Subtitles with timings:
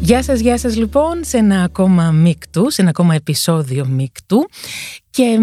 [0.00, 4.48] Γεια σας, γεια σας λοιπόν σε ένα ακόμα μίκτου, σε ένα ακόμα επεισόδιο μίκτου
[5.10, 5.38] και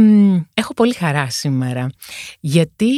[0.54, 1.90] έχω πολύ χαρά σήμερα
[2.40, 2.90] γιατί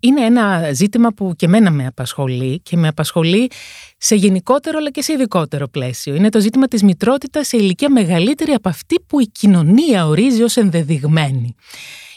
[0.00, 3.50] είναι ένα ζήτημα που και μένα με απασχολεί και με απασχολεί
[3.98, 6.14] σε γενικότερο αλλά και σε ειδικότερο πλαίσιο.
[6.14, 10.56] Είναι το ζήτημα της μητρότητας σε ηλικία μεγαλύτερη από αυτή που η κοινωνία ορίζει ως
[10.56, 11.54] ενδεδειγμένη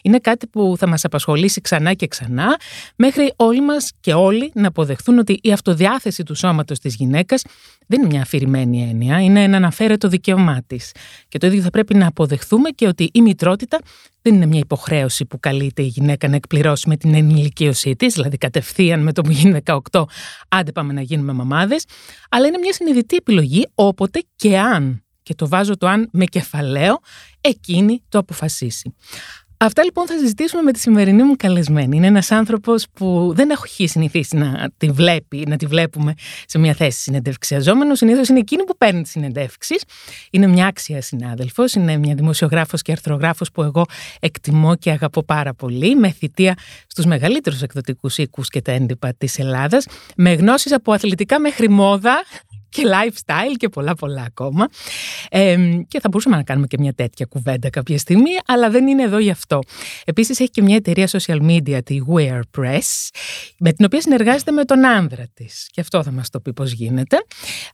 [0.06, 2.58] είναι κάτι που θα μας απασχολήσει ξανά και ξανά,
[2.96, 7.44] μέχρι όλοι μας και όλοι να αποδεχθούν ότι η αυτοδιάθεση του σώματος της γυναίκας
[7.88, 10.92] δεν είναι μια αφηρημένη έννοια, είναι ένα αναφέρετο δικαίωμά της.
[11.28, 13.80] Και το ίδιο θα πρέπει να αποδεχθούμε και ότι η μητρότητα
[14.22, 18.38] δεν είναι μια υποχρέωση που καλείται η γυναίκα να εκπληρώσει με την ενηλικίωσή της, δηλαδή
[18.38, 19.60] κατευθείαν με το που γίνει
[19.92, 20.04] 18,
[20.48, 21.86] άντε πάμε να γίνουμε μαμάδες,
[22.30, 27.00] αλλά είναι μια συνειδητή επιλογή όποτε και αν, και το βάζω το αν με κεφαλαίο,
[27.42, 28.96] εκείνη το αποφασίσει.
[29.58, 31.98] Αυτά λοιπόν θα συζητήσουμε με τη σημερινή μου καλεσμένη.
[31.98, 36.14] Είναι ένας άνθρωπος που δεν έχω συνηθίσει να τη βλέπει, να τη βλέπουμε
[36.46, 37.96] σε μια θέση συνεντευξιαζόμενο.
[37.96, 39.84] Συνήθως είναι εκείνη που παίρνει τις συνεντεύξεις.
[40.32, 43.86] Είναι μια άξια συνάδελφος, είναι μια δημοσιογράφος και αρθρογράφος που εγώ
[44.20, 46.54] εκτιμώ και αγαπώ πάρα πολύ, με θητεία
[46.88, 52.24] στους μεγαλύτερους εκδοτικούς οίκους και τα έντυπα της Ελλάδας, με γνώσεις από αθλητικά μέχρι μόδα,
[52.76, 54.70] και lifestyle και πολλά πολλά ακόμα.
[55.30, 59.04] Ε, και θα μπορούσαμε να κάνουμε και μια τέτοια κουβέντα κάποια στιγμή, αλλά δεν είναι
[59.04, 59.60] εδώ γι' αυτό.
[60.06, 63.10] Επίσης έχει και μια εταιρεία social media, τη Wear Press,
[63.60, 65.70] με την οποία συνεργάζεται με τον άνδρα της.
[65.72, 67.18] Και αυτό θα μας το πει πώς γίνεται.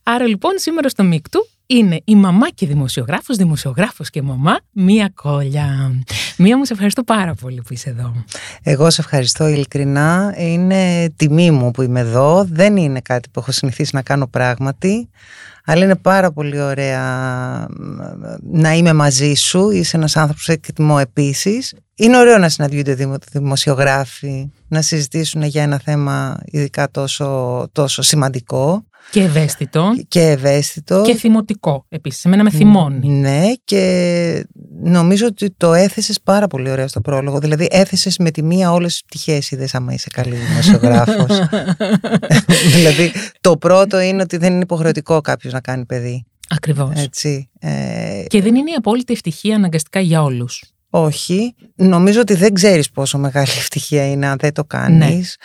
[0.02, 5.92] Άρα λοιπόν σήμερα στο Μικτού είναι η μαμά και δημοσιογράφος, δημοσιογράφος και μαμά, Μία Κόλια.
[6.36, 8.24] Μία μου σε ευχαριστώ πάρα πολύ που είσαι εδώ.
[8.62, 10.34] Εγώ σε ευχαριστώ ειλικρινά.
[10.36, 12.44] Είναι τιμή μου που είμαι εδώ.
[12.50, 15.08] Δεν είναι κάτι που έχω συνηθίσει να κάνω πράγματι.
[15.64, 17.02] Αλλά είναι πάρα πολύ ωραία
[18.42, 19.70] να είμαι μαζί σου.
[19.70, 21.74] Είσαι ένας άνθρωπος που εκτιμώ επίσης.
[21.94, 28.84] Είναι ωραίο να συναντιούνται δημοσιογράφοι, να συζητήσουν για ένα θέμα ειδικά τόσο, τόσο σημαντικό.
[29.10, 29.92] Και ευαίσθητο.
[30.08, 31.02] Και ευαίσθητο.
[31.06, 32.24] Και θυμωτικό επίσης.
[32.24, 33.08] Εμένα με θυμώνει.
[33.08, 34.46] Ναι, και
[34.82, 37.38] νομίζω ότι το έθεσες πάρα πολύ ωραία στο πρόλογο.
[37.38, 39.50] Δηλαδή, έθεσες με τη μία όλες τις πτυχές.
[39.50, 41.38] Είδες άμα είσαι καλή δημοσιογράφος.
[42.74, 46.26] δηλαδή, το πρώτο είναι ότι δεν είναι υποχρεωτικό κάποιος να κάνει παιδί.
[46.48, 47.08] Ακριβώς.
[47.58, 48.24] Ε...
[48.26, 50.62] Και δεν είναι η απόλυτη ευτυχία αναγκαστικά για όλους.
[50.94, 51.54] Όχι.
[51.74, 55.36] Νομίζω ότι δεν ξέρεις πόσο μεγάλη ευτυχία είναι αν δεν το κάνεις.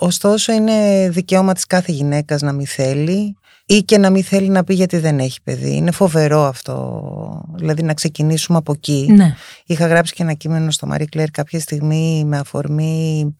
[0.00, 0.06] Ναι.
[0.06, 4.64] Ωστόσο είναι δικαίωμα της κάθε γυναίκας να μην θέλει ή και να μην θέλει να
[4.64, 5.76] πει γιατί δεν έχει παιδί.
[5.76, 7.44] Είναι φοβερό αυτό.
[7.54, 9.06] Δηλαδή να ξεκινήσουμε από εκεί.
[9.10, 9.34] Ναι.
[9.66, 13.36] Είχα γράψει και ένα κείμενο στο Marie Claire κάποια στιγμή με αφορμή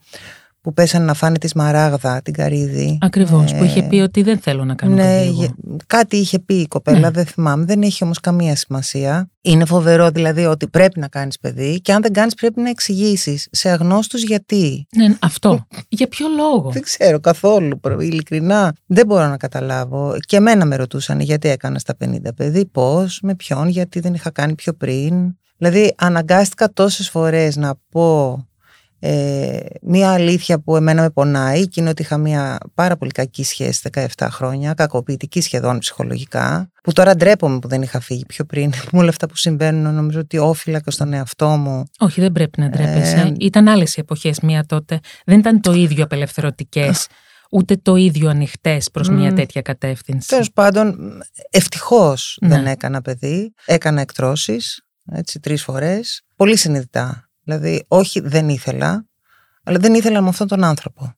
[0.60, 2.98] που πέσανε να φάνε της Σμαράγδα, την Καρύδη.
[3.00, 5.54] Ακριβώς, που είχε πει ότι δεν θέλω να κάνω ναι, παιδί.
[5.86, 7.10] Κάτι είχε πει η κοπέλα, ναι.
[7.10, 7.64] δεν θυμάμαι.
[7.64, 9.30] Δεν έχει όμως καμία σημασία.
[9.42, 13.48] Είναι φοβερό δηλαδή ότι πρέπει να κάνεις παιδί και αν δεν κάνεις πρέπει να εξηγήσεις
[13.50, 15.66] σε αγνώστους γιατί; Ναι, αυτό.
[15.88, 17.80] Για ποιο λόγο; Δεν ξέρω καθόλου.
[17.98, 20.16] Ειλικρινά δεν μπορώ να καταλάβω.
[20.20, 24.30] Και εμένα με ρωτούσαν γιατί έκανα στα 50 παιδί, πώς, με ποιον, γιατί δεν είχα
[24.30, 25.34] κάνει πιο πριν.
[25.56, 28.38] Δηλαδή αναγκάστηκα τόσες φορές να πω
[29.02, 33.44] ε, μία αλήθεια που εμένα με πονάει και είναι ότι είχα μία πάρα πολύ κακή
[33.44, 38.72] σχέση 17 χρόνια, κακοποιητική σχεδόν ψυχολογικά, που τώρα ντρέπομαι που δεν είχα φύγει πιο πριν.
[38.92, 41.84] Με όλα αυτά που συμβαίνουν, νομίζω ότι όφυλα και στον εαυτό μου.
[41.98, 43.16] Όχι, δεν πρέπει να ντρέπεσαι.
[43.16, 45.00] Ε, ήταν άλλες εποχές μία τότε.
[45.24, 47.06] Δεν ήταν το ίδιο απελευθερωτικές.
[47.52, 50.28] Ούτε το ίδιο ανοιχτές προς μια τέτοια κατεύθυνση.
[50.28, 50.96] Τέλος πάντων,
[51.50, 52.48] ευτυχώς ναι.
[52.48, 53.54] δεν έκανα παιδί.
[53.64, 54.80] Έκανα εκτρώσεις,
[55.12, 56.22] έτσι, τρεις φορές.
[56.36, 59.06] Πολύ συνειδητά Δηλαδή, όχι δεν ήθελα,
[59.64, 61.14] αλλά δεν ήθελα με αυτόν τον άνθρωπο.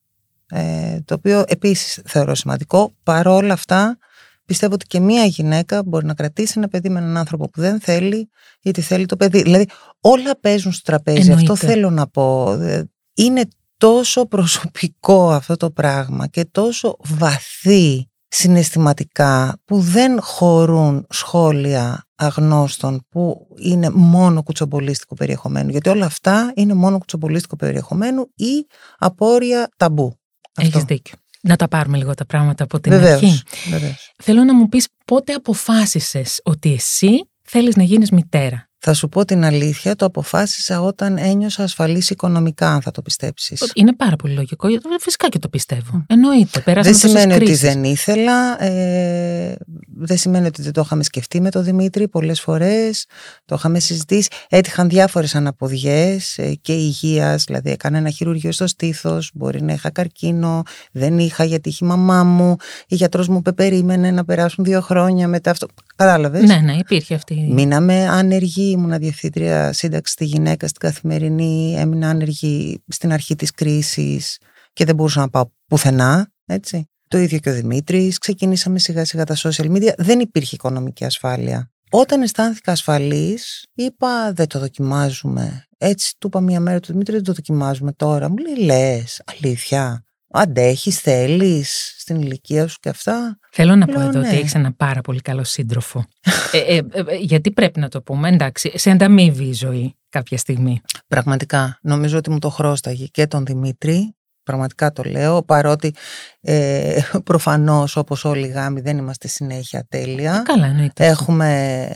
[0.48, 2.94] Ε, το οποίο επίσης θεωρώ σημαντικό.
[3.02, 3.98] Παρόλα αυτά,
[4.44, 7.80] πιστεύω ότι και μία γυναίκα μπορεί να κρατήσει ένα παιδί με έναν άνθρωπο που δεν
[7.80, 8.28] θέλει,
[8.60, 9.42] γιατί θέλει το παιδί.
[9.42, 9.68] Δηλαδή,
[10.00, 11.32] όλα παίζουν στο τραπέζι.
[11.32, 12.52] Αυτό θέλω να πω.
[12.52, 22.06] Ε, είναι τόσο προσωπικό αυτό το πράγμα και τόσο βαθύ συναισθηματικά που δεν χωρούν σχόλια
[22.14, 25.70] αγνώστων που είναι μόνο κουτσομπολίστικο περιεχομένου.
[25.70, 28.66] Γιατί όλα αυτά είναι μόνο κουτσομπολίστικο περιεχομένου ή
[28.98, 30.16] απόρρια ταμπού.
[30.60, 31.14] Έχεις δίκιο.
[31.42, 33.42] Να τα πάρουμε λίγο τα πράγματα από την βεβαίως, αρχή.
[33.70, 34.12] Βεβαίως.
[34.22, 38.70] Θέλω να μου πεις πότε αποφάσισες ότι εσύ θέλεις να γίνεις μητέρα.
[38.84, 43.70] Θα σου πω την αλήθεια, το αποφάσισα όταν ένιωσα ασφαλής οικονομικά, αν θα το πιστέψεις.
[43.74, 44.68] Είναι πάρα πολύ λογικό,
[45.00, 46.04] φυσικά και το πιστεύω.
[46.06, 48.62] Εννοείται, περάσαμε Δεν σημαίνει ότι δεν ήθελα.
[48.62, 49.56] Ε,
[49.96, 53.06] δεν σημαίνει ότι δεν το είχαμε σκεφτεί με τον Δημήτρη πολλές φορές,
[53.44, 54.28] το είχαμε συζητήσει.
[54.48, 59.90] Έτυχαν διάφορες αναποδιές ε, και υγείας, δηλαδή έκανα ένα χειρουργείο στο στήθος, μπορεί να είχα
[59.90, 60.62] καρκίνο,
[60.92, 62.56] δεν είχα γιατί είχε η μαμά μου,
[62.86, 65.66] η γιατρός μου περίμενε να περάσουν δύο χρόνια μετά αυτό.
[65.96, 67.48] Κατάλαβες; Ναι, ναι, υπήρχε αυτή.
[67.50, 74.38] Μείναμε άνεργοι, ήμουνα διευθύντρια σύνταξης στη γυναίκα στην καθημερινή, έμεινα άνεργη στην αρχή της κρίσης
[74.72, 76.86] και δεν μπορούσα να πάω πουθενά, έτσι.
[77.08, 78.18] Το ίδιο και ο Δημήτρης.
[78.18, 79.92] Ξεκινήσαμε σιγά σιγά τα social media.
[79.96, 81.70] Δεν υπήρχε οικονομική ασφάλεια.
[81.90, 85.66] Όταν αισθάνθηκα ασφαλής, είπα δεν το δοκιμάζουμε.
[85.78, 88.28] Έτσι του είπα μία μέρα του Δημήτρη, δεν το δοκιμάζουμε τώρα.
[88.28, 90.04] Μου λέει λες, αλήθεια.
[90.32, 93.38] Αντέχεις, θέλεις στην ηλικία σου και αυτά.
[93.50, 94.28] Θέλω να πω εδώ ναι.
[94.28, 96.04] ότι έχεις ένα πάρα πολύ καλό σύντροφο.
[96.52, 100.38] Ε, ε, ε, ε, γιατί πρέπει να το πούμε, εντάξει, σε ανταμείβει η ζωή κάποια
[100.38, 100.80] στιγμή.
[101.08, 101.78] Πραγματικά.
[101.82, 104.14] Νομίζω ότι μου το χρώσταγε και τον Δημήτρη
[104.44, 105.94] Πραγματικά το λέω, παρότι
[106.40, 110.34] ε, προφανώς όπως όλοι οι γάμοι δεν είμαστε συνέχεια τέλεια.
[110.34, 111.06] Ε, καλά εννοείται.
[111.06, 111.90] Έχουμε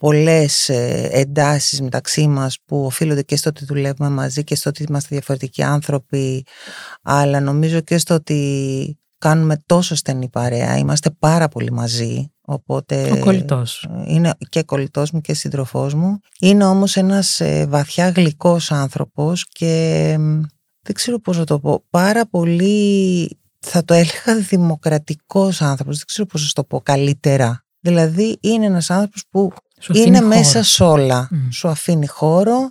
[0.00, 4.84] πολλές ε, εντάσεις μεταξύ μας που οφείλονται και στο ότι δουλεύουμε μαζί και στο ότι
[4.88, 6.46] είμαστε διαφορετικοί άνθρωποι,
[7.02, 12.32] αλλά νομίζω και στο ότι κάνουμε τόσο στενή παρέα, είμαστε πάρα πολύ μαζί.
[12.40, 13.88] Οπότε Ο κολλητός.
[14.06, 16.20] Είναι και κολλητός μου και σύντροφός μου.
[16.40, 20.14] Είναι όμως ένας ε, βαθιά γλυκός άνθρωπος και
[20.82, 23.28] δεν ξέρω πώς να το πω, πάρα πολύ,
[23.58, 27.62] θα το έλεγα δημοκρατικός άνθρωπος, δεν ξέρω πώς να το πω καλύτερα.
[27.80, 29.52] Δηλαδή είναι ένας άνθρωπος που
[29.92, 32.70] είναι μέσα σε όλα, σου αφήνει χώρο,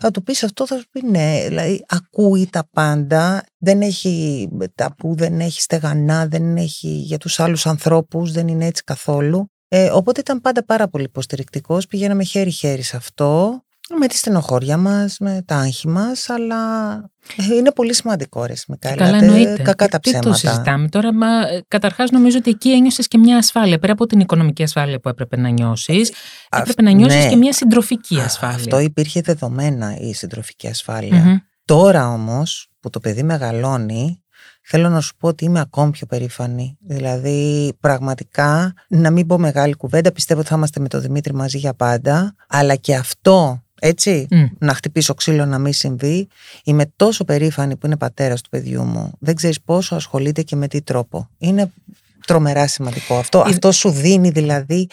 [0.00, 4.94] θα του πεις αυτό, θα σου πει ναι, δηλαδή ακούει τα πάντα, δεν έχει τα
[4.94, 9.50] που δεν έχει στεγανά, δεν έχει για τους άλλους ανθρώπους, δεν είναι έτσι καθόλου.
[9.68, 13.62] Ε, οπότε ήταν πάντα πάρα πολύ υποστηρικτικός, πηγαίναμε χέρι-χέρι σε αυτό
[13.96, 16.56] με τη στενοχώρια μας, με τα άγχη μας, αλλά
[17.56, 18.96] είναι πολύ σημαντικό ρε Μικάλα.
[18.96, 19.62] Καλά εννοείται.
[19.62, 20.30] Κακά τα ψέματα.
[20.30, 23.92] Τι το συζητάμε τώρα, μα ε, καταρχάς νομίζω ότι εκεί ένιωσες και μια ασφάλεια, πέρα
[23.92, 26.12] από την οικονομική ασφάλεια που έπρεπε να νιώσεις,
[26.50, 27.28] έπρεπε να νιώσεις ναι.
[27.28, 28.56] και μια συντροφική ασφάλεια.
[28.56, 30.70] Αυτό υπήρχε δεδομένα η συντροφική
[31.64, 34.22] Τώρα όμως που το παιδί μεγαλώνει,
[34.62, 36.78] θέλω να σου πω ότι είμαι ακόμη πιο περήφανη.
[36.80, 41.58] Δηλαδή, πραγματικά, να μην πω μεγάλη κουβέντα, πιστεύω ότι θα είμαστε με τον Δημήτρη μαζί
[41.58, 44.28] για πάντα, αλλά και αυτό έτσι,
[44.58, 46.28] να χτυπήσω ξύλο να μην συμβεί.
[46.64, 49.12] Είμαι τόσο περήφανη που είναι πατέρας του παιδιού μου.
[49.18, 51.28] Δεν ξέρεις πόσο ασχολείται και με τι τρόπο.
[51.38, 51.72] Είναι
[52.26, 53.40] τρομερά σημαντικό αυτό.
[53.40, 54.88] Αυτό σου δίνει δηλαδή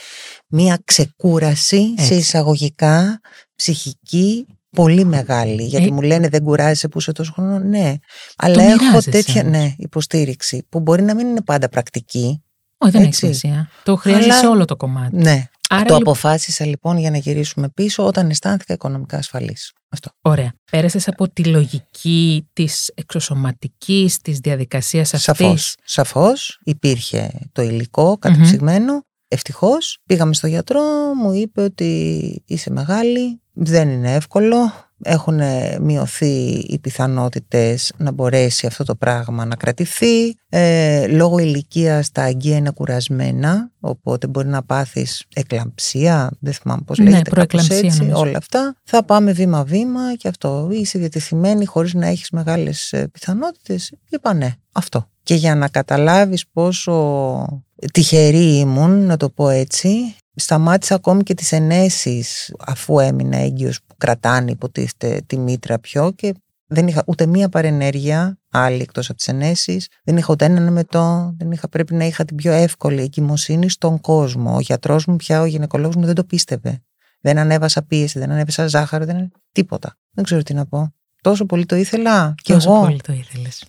[0.48, 3.22] μία ξεκούραση σε εισαγωγικά
[3.56, 4.46] ψυχική
[4.76, 5.64] πολύ μεγάλη.
[5.64, 7.60] Γιατί ε, μου λένε δεν κουράζεσαι που είσαι τόσο χρόνο.
[7.60, 7.96] Ναι.
[8.38, 12.44] Αλλά έχω τέτοια ναι, υποστήριξη που μπορεί να μην είναι πάντα πρακτική.
[12.78, 13.70] Όχι, δεν έχει σημασία.
[13.84, 15.16] Το χρειάζεσαι όλο το κομμάτι.
[15.16, 15.50] Ναι.
[15.70, 19.74] Άρα, το αποφάσισα λοιπόν για να γυρίσουμε πίσω όταν αισθάνθηκα οικονομικά ασφαλής.
[19.90, 20.12] Αυτό.
[20.22, 20.54] Ωραία.
[20.72, 25.76] Πέρασες από τη λογική της εξωσωματικής, της διαδικασίας αυτής; Σαφώς.
[25.84, 26.60] Σαφώς.
[26.64, 28.98] Υπήρχε το υλικό κατεψυγμένο.
[28.98, 29.14] Mm-hmm.
[29.28, 34.58] Ευτυχώς πήγαμε στο γιατρό, μου είπε ότι είσαι μεγάλη, δεν είναι εύκολο,
[35.04, 35.40] έχουν
[35.82, 40.36] μειωθεί οι πιθανότητες να μπορέσει αυτό το πράγμα να κρατηθεί.
[40.50, 46.98] Ε, λόγω ηλικίας τα αγγεία είναι κουρασμένα, οπότε μπορεί να πάθεις εκλαμψία, δεν θυμάμαι πώς
[46.98, 48.76] ναι, λέγεται κάπως έτσι, όλα αυτά.
[48.84, 50.70] Θα πάμε βήμα-βήμα και αυτό.
[50.72, 53.94] Είσαι διατεθειμένη χωρίς να έχεις μεγάλες ε, πιθανότητες.
[54.10, 55.10] Είπα ναι, αυτό.
[55.24, 57.64] Και για να καταλάβεις πόσο
[57.94, 63.96] τυχερή ήμουν, να το πω έτσι, σταμάτησα ακόμη και τις ενέσεις αφού έμεινα έγκυος που
[63.98, 66.34] κρατάνε υποτίθεται τη μήτρα πιο και
[66.68, 71.34] δεν είχα ούτε μία παρενέργεια άλλη εκτός από τις ενέσεις, δεν είχα ούτε έναν μετό,
[71.38, 74.56] δεν είχα, πρέπει να είχα την πιο εύκολη εγκυμοσύνη στον κόσμο.
[74.56, 76.84] Ο γιατρός μου πια, ο γυναικολόγος μου δεν το πίστευε.
[77.22, 79.98] Δεν ανέβασα πίεση, δεν ανέβασα ζάχαρο, δεν τίποτα.
[80.12, 80.94] Δεν ξέρω τι να πω.
[81.22, 82.82] Τόσο πολύ το ήθελα και τόσο εγώ.
[82.82, 83.64] πολύ το ήθελες.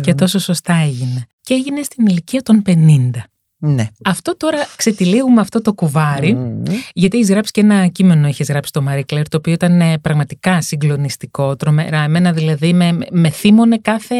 [0.00, 1.26] Και τόσο σωστά έγινε.
[1.40, 3.10] Και έγινε στην ηλικία των 50.
[3.64, 3.86] Ναι.
[4.04, 6.36] Αυτό τώρα ξετυλίγουμε αυτό το κουβάρι,
[6.92, 9.98] γιατί έχεις γράψει και ένα κείμενο, έχεις γράψει το Marie Claire, το οποίο ήταν ε,
[9.98, 12.02] πραγματικά συγκλονιστικό, τρομερά.
[12.02, 14.14] Εμένα δηλαδή με, με θύμωνε κάθε,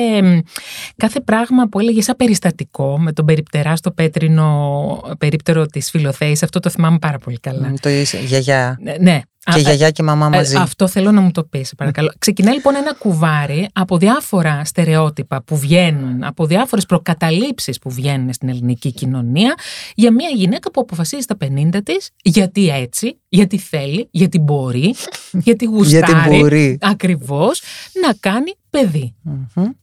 [0.96, 6.42] κάθε πράγμα που έλεγε σαν περιστατικό, με τον περιπτερά στο πέτρινο περίπτερο της Φιλοθέης.
[6.42, 7.72] Αυτό το θυμάμαι πάρα πολύ καλά.
[7.80, 8.78] το είσαι, γιαγιά.
[8.82, 9.20] Ναι, ναι.
[9.44, 10.56] Και Α, γιαγιά και μαμά ε, μαζί.
[10.56, 12.12] αυτό θέλω να μου το πεις, παρακαλώ.
[12.18, 18.49] Ξεκινάει λοιπόν ένα κουβάρι από διάφορα στερεότυπα που βγαίνουν, από διάφορες προκαταλήψεις που βγαίνουν στην
[18.49, 19.54] ελληνική κοινωνία
[19.94, 24.94] για μια γυναίκα που αποφασίζει στα 50 της γιατί έτσι, γιατί θέλει, γιατί μπορεί,
[25.44, 26.78] γιατί γουστάρει γιατί μπορεί.
[26.80, 27.62] ακριβώς
[28.06, 29.14] να κάνει παιδί.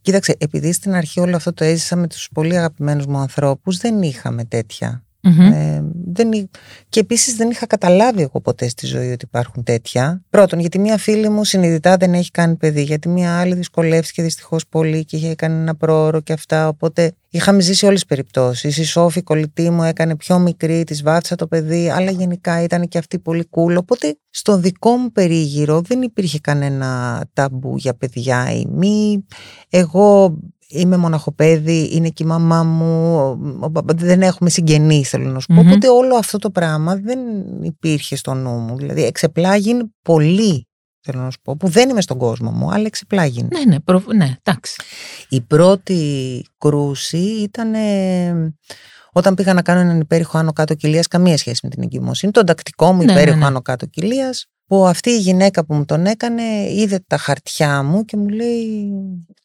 [0.01, 4.01] Κοίταξε, επειδή στην αρχή όλο αυτό το έζησα με τους πολύ αγαπημένους μου ανθρώπους, δεν
[4.01, 6.49] είχαμε τέτοια Ε, δεν,
[6.89, 10.23] και επίσης δεν είχα καταλάβει εγώ ποτέ στη ζωή ότι υπάρχουν τέτοια.
[10.29, 14.67] Πρώτον, γιατί μία φίλη μου συνειδητά δεν έχει κάνει παιδί, γιατί μία άλλη δυσκολεύτηκε δυστυχώς
[14.67, 16.67] πολύ και είχε κάνει ένα πρόωρο και αυτά.
[16.67, 18.77] Οπότε είχαμε ζήσει όλες τις περιπτώσεις.
[18.77, 22.87] Η Σόφη, η κολλητή μου, έκανε πιο μικρή, της βάθησα το παιδί, αλλά γενικά ήταν
[22.87, 23.77] και αυτή πολύ cool.
[23.77, 29.25] Οπότε στο δικό μου περίγυρο δεν υπήρχε κανένα ταμπού για παιδιά ή μη.
[29.69, 30.37] Εγώ
[30.69, 33.37] είμαι μοναχοπέδι, είναι και η μαμά μου,
[33.95, 35.59] δεν έχουμε συγγενεί, θέλω να σου πω.
[35.59, 37.19] Οπότε όλο αυτό το πράγμα δεν
[37.61, 38.77] υπήρχε στο νου μου.
[38.77, 40.67] Δηλαδή εξεπλάγει πολύ,
[40.99, 43.41] θέλω να σου πω, που δεν είμαι στον κόσμο μου, αλλά εξεπλάγει.
[43.41, 44.03] Ναι, ναι, προ...
[44.15, 44.81] ναι, εντάξει.
[45.29, 47.73] Η πρώτη κρούση ήταν
[49.11, 52.31] όταν πήγα να κάνω έναν υπέρηχο άνω κάτω κοιλίας, καμία σχέση με την εγκυμοσύνη.
[52.31, 53.45] Το τακτικό μου ναι, υπέρηχο ναι, ναι.
[53.45, 58.05] άνω κάτω κοιλίας, που αυτή η γυναίκα που μου τον έκανε είδε τα χαρτιά μου
[58.05, 58.91] και μου λέει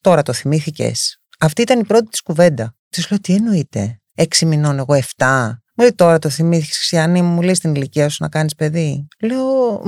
[0.01, 1.19] τώρα το θυμήθηκες.
[1.39, 2.75] Αυτή ήταν η πρώτη της κουβέντα.
[2.89, 5.61] Της λέω τι εννοείται; Έξι μηνών, εγώ εφτά.
[5.75, 9.07] Μου λέει τώρα το θυμήθηκες Ξιάννη μου, λέει στην ηλικία σου να κάνεις παιδί.
[9.19, 9.81] Λέω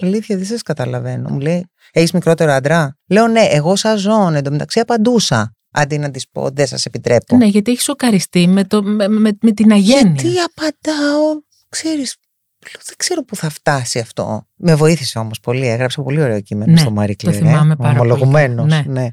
[0.00, 1.28] αλήθεια δεν σας καταλαβαίνω.
[1.28, 5.52] Μου λέει έχεις μικρότερο άντρα; Λέω ναι, εγώ σαν ζώων εντωμεταξύ απαντούσα.
[5.70, 7.36] Αντί να της πω, δεν σας επιτρέπω.
[7.36, 10.00] Ναι, γιατί έχεις σοκαριστεί με, το, με, με, με την αγένεια.
[10.00, 11.22] Γιατί απαντάω,
[11.68, 12.16] ξέρεις,
[12.60, 14.46] δεν ξέρω πού θα φτάσει αυτό.
[14.56, 15.66] Με βοήθησε όμως πολύ.
[15.66, 18.56] Έγραψα πολύ ωραίο κείμενο ναι, στο Μαρή Το θυμάμαι ε, πάρα πολύ.
[18.66, 18.84] Ναι.
[18.86, 19.08] ναι.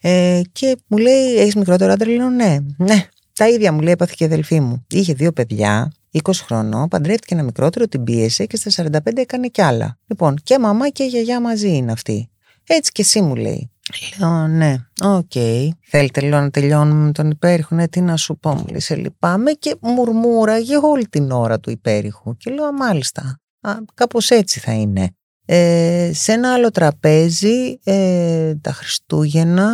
[0.00, 2.10] Ε, και μου λέει, Έχεις μικρότερο άντρα.
[2.10, 3.08] Λέω ναι, ναι.
[3.32, 4.86] Τα ίδια μου λέει, έπαθε και η αδελφή μου.
[4.90, 9.62] Είχε δύο παιδιά, 20 χρονών, παντρεύτηκε ένα μικρότερο, την πίεσε και στα 45 έκανε κι
[9.62, 9.98] άλλα.
[10.06, 12.30] Λοιπόν, και μαμά και γιαγιά μαζί είναι αυτή.
[12.66, 13.70] Έτσι και εσύ μου λέει.
[14.18, 15.30] Λέω ναι, OK.
[15.34, 15.68] Okay.
[15.88, 17.74] Θέλετε λέω να τελειώνουμε με τον υπέρηχο.
[17.74, 21.70] Ναι, τι να σου πω, μου λέει, σε λυπάμαι και μουρμούραγε όλη την ώρα του
[21.70, 22.36] υπέρηχου.
[22.36, 25.10] Και λέω, μάλιστα, α, κάπως έτσι θα είναι.
[25.44, 29.70] Ε, σε ένα άλλο τραπέζι, ε, τα Χριστούγεννα,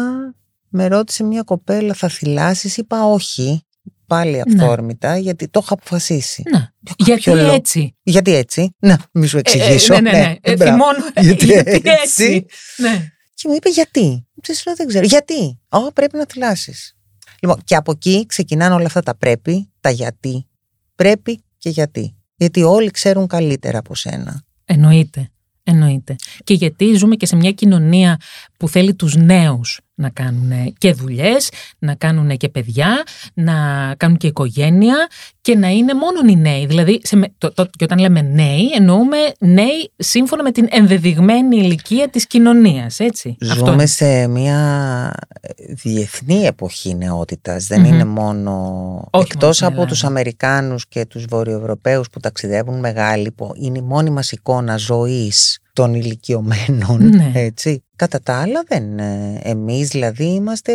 [0.68, 3.62] με ρώτησε μια κοπέλα, θα θυλάσεις, είπα όχι.
[4.06, 4.42] Πάλι ναι.
[4.46, 6.42] αυθόρμητα, γιατί το είχα αποφασίσει.
[6.50, 6.68] Ναι.
[6.96, 9.94] Γιατί έτσι; Γιατί έτσι; Να, μη σου εξηγήσω.
[9.94, 10.54] Ε, ναι, ναι, ναι.
[10.54, 10.64] ναι.
[10.64, 13.08] Ε, μόνο, γιατί, γιατί έτσι; Ναι.
[13.44, 15.06] Και μου είπε γιατί; Τη λέω δεν ξέρω.
[15.06, 16.96] Γιατί; Ω, πρέπει να θυλάσεις.
[17.40, 20.46] Λοιπόν, και από εκεί ξεκινάνε όλα αυτά τα πρέπει, τα γιατί.
[20.94, 22.16] Πρέπει και γιατί.
[22.36, 24.42] Γιατί όλοι ξέρουν καλύτερα από σένα.
[24.64, 25.28] Εννοείται.
[25.62, 26.16] Εννοείται.
[26.44, 28.20] Και γιατί ζούμε και σε μια κοινωνία
[28.56, 33.02] που θέλει τους νέους να κάνουν και δουλειές, να κάνουν και παιδιά,
[33.34, 33.52] να
[33.96, 35.08] κάνουν και οικογένεια
[35.40, 36.66] και να είναι μόνο οι νέοι.
[36.66, 42.08] Δηλαδή, σε, το, το, και όταν λέμε νέοι, εννοούμε νέοι σύμφωνα με την ενδεδειγμένη ηλικία
[42.08, 43.36] της κοινωνίας, έτσι.
[43.40, 43.86] Ζούμε Αυτό.
[43.86, 45.12] σε μια
[45.68, 47.66] διεθνή εποχή νεότητας.
[47.66, 48.52] Δεν είναι μόνο...
[49.10, 50.08] Όχι εκτός από τους ναι.
[50.08, 55.94] Αμερικάνους και τους Βορειοευρωπαίους που ταξιδεύουν μεγάλοι, που είναι η μόνη μας εικόνα ζωής των
[55.94, 57.32] ηλικιωμένων, ναι.
[57.34, 57.84] έτσι.
[57.96, 60.72] Κατά τα άλλα δεν, ε, εμείς δηλαδή είμαστε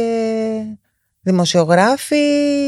[1.22, 2.16] δημοσιογράφοι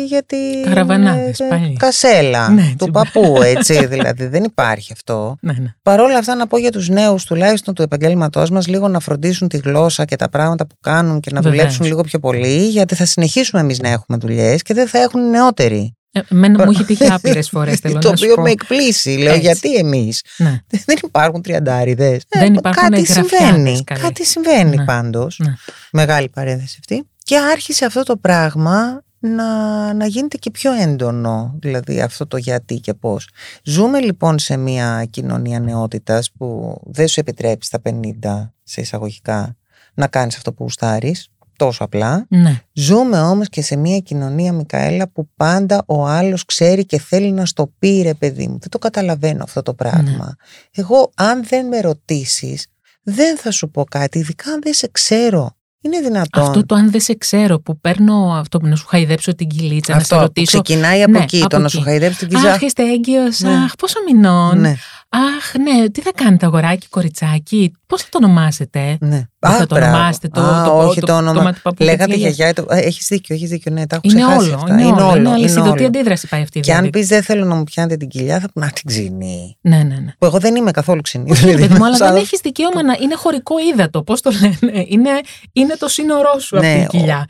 [0.06, 1.74] για την Καραβανάδες, ε, πάλι.
[1.74, 5.38] κασέλα ναι, του παππού, έτσι δηλαδή δεν υπάρχει αυτό.
[5.42, 5.74] Ναι, ναι.
[5.84, 9.48] Παρ' όλα αυτά να πω για τους νέους τουλάχιστον του επαγγέλματός μας λίγο να φροντίσουν
[9.48, 13.06] τη γλώσσα και τα πράγματα που κάνουν και να δουλέψουν λίγο πιο πολύ γιατί θα
[13.06, 15.96] συνεχίσουμε εμείς να έχουμε δουλειές και δεν θα έχουν νεότεροι.
[16.12, 17.80] Εμένα μου έχει τύχει άπειρες φορές.
[17.80, 19.10] Το οποίο με εκπλήσει.
[19.10, 20.60] Λέω γιατί εμείς; Ναι.
[20.68, 22.24] Δεν υπάρχουν τριαντάριδες.
[22.30, 23.84] Δεν υπάρχουν κάτι συμβαίνει.
[23.84, 24.86] Κάτι συμβαίνει ναι.
[24.86, 25.40] πάντως.
[25.40, 25.54] Ναι.
[25.92, 27.10] Μεγάλη παρένθεση αυτή.
[27.24, 32.80] Και άρχισε αυτό το πράγμα να, να γίνεται και πιο έντονο, δηλαδή αυτό το γιατί
[32.80, 33.30] και πώς.
[33.64, 39.56] Ζούμε λοιπόν σε μια κοινωνία νεότητας που δεν σου επιτρέπει στα 50 σε εισαγωγικά
[39.94, 41.31] να κάνεις αυτό που γουστάρεις
[41.66, 42.26] τόσο απλά.
[42.30, 42.62] Ναι.
[42.74, 47.46] Ζούμε όμως και σε μια κοινωνία, Μικαέλα, που πάντα ο άλλος ξέρει και θέλει να
[47.46, 48.58] στο πει ρε παιδί μου.
[48.60, 50.02] Δεν το καταλαβαίνω αυτό το πράγμα.
[50.02, 50.32] Ναι.
[50.72, 52.68] Εγώ αν δεν με ρωτήσεις,
[53.04, 55.56] δεν θα σου πω κάτι, ειδικά αν δεν σε ξέρω.
[55.84, 56.44] Είναι δυνατόν.
[56.44, 59.96] Αυτό το αν δεν σε ξέρω που παίρνω αυτό που να σου χαϊδέψω την κυλίτσα,
[59.96, 60.58] αυτό, να σε ρωτήσω.
[60.58, 62.54] Αυτό ξεκινάει από ναι, εκεί, το να σου χαϊδέψω την κυλίτσα.
[62.54, 63.54] Αχ, είστε έγκυος, ναι.
[63.54, 64.60] αχ, πόσο μηνών.
[64.60, 64.76] Ναι.
[65.10, 69.26] Αχ, ναι, τι θα κάνετε, αγοράκι, κοριτσάκι, πώς θα το ονομάσετε; Ναι.
[69.42, 71.54] Πώς θα το ονομάσετε, το, Α, το, όχι το, το, όνομα.
[71.54, 73.72] Το, το Λέγατε γιαγιά, το, έχεις δίκιο, έχεις δίκιο.
[73.72, 74.74] Ναι, τα έχω είναι όλο, αυτά.
[74.74, 75.16] Είναι, είναι όλο.
[75.16, 75.76] Είναι όλο.
[75.76, 76.60] Είναι αντίδραση πάει αυτή.
[76.60, 79.58] Και αν πεις δεν θέλω να μου πιάνετε την κοιλιά, θα πω να την ξυνή.
[79.62, 80.14] Ναι, ναι, ναι.
[80.18, 81.32] Που εγώ δεν είμαι καθόλου ξυνή.
[81.32, 84.04] Όχι, παιδί μου, αλλά δεν έχεις δικαίωμα να είναι χωρικό ύδατο.
[84.04, 85.10] Πώς το λένε; Είναι,
[85.54, 87.26] είναι το σύνορό σου αυτή η κοιλιά.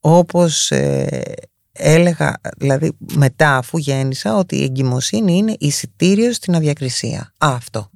[0.00, 0.72] Όπως
[1.72, 7.32] έλεγα, δηλαδή μετά αφού γέννησα, ότι η εγκυμοσύνη είναι εισιτήριο στην αδιακρισία.
[7.38, 7.90] αυτό.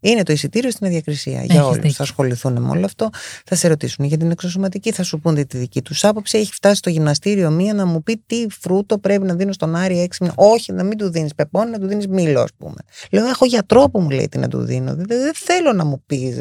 [0.00, 1.94] Είναι το εισιτήριο στην αδιακρισία για όλους.
[1.94, 3.10] Θα ασχοληθούν με όλο αυτό,
[3.44, 6.38] θα σε ρωτήσουν για την εξωσωματική, θα σου πούνε τη δική τους άποψη.
[6.38, 10.00] Έχει φτάσει στο γυμναστήριο μία να μου πει τι φρούτο πρέπει να δίνω στον Άρη
[10.00, 10.36] έξι μήνες.
[10.38, 12.76] Όχι, να μην του δίνεις πεπόνι, να του δίνεις μήλο, ας πούμε.
[13.10, 14.94] Λέω, έχω γιατρό που μου λέει τι να του δίνω.
[14.94, 16.36] Δεν, δεν θέλω να μου πεις.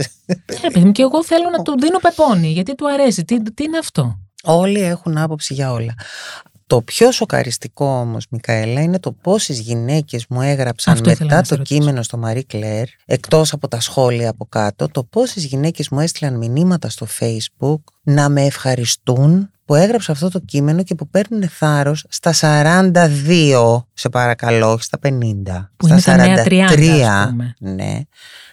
[0.81, 3.23] Ναι, και εγώ θέλω να του δίνω πεπόνι, γιατί του αρέσει.
[3.23, 5.93] Τι, τι είναι αυτό; Όλοι έχουν άποψη για όλα.
[6.69, 11.43] Το πιο σοκαριστικό όμως, Μικαέλα, είναι το πόσες γυναίκες μου έγραψαν Αυτό ήθελα μετά να
[11.43, 11.79] σε το ρωτήσω.
[11.79, 16.37] κείμενο στο Marie Claire, εκτός από τα σχόλια από κάτω, το πόσες γυναίκες μου έστειλαν
[16.37, 22.05] μηνύματα στο Facebook να με ευχαριστούν που έγραψα αυτό το κείμενο και που παίρνουν θάρρος
[22.09, 25.09] στα 42, σε παρακαλώ, όχι στα 50,
[25.77, 27.53] Που είναι στα τα νέα 30, ας πούμε.
[27.59, 27.99] ναι,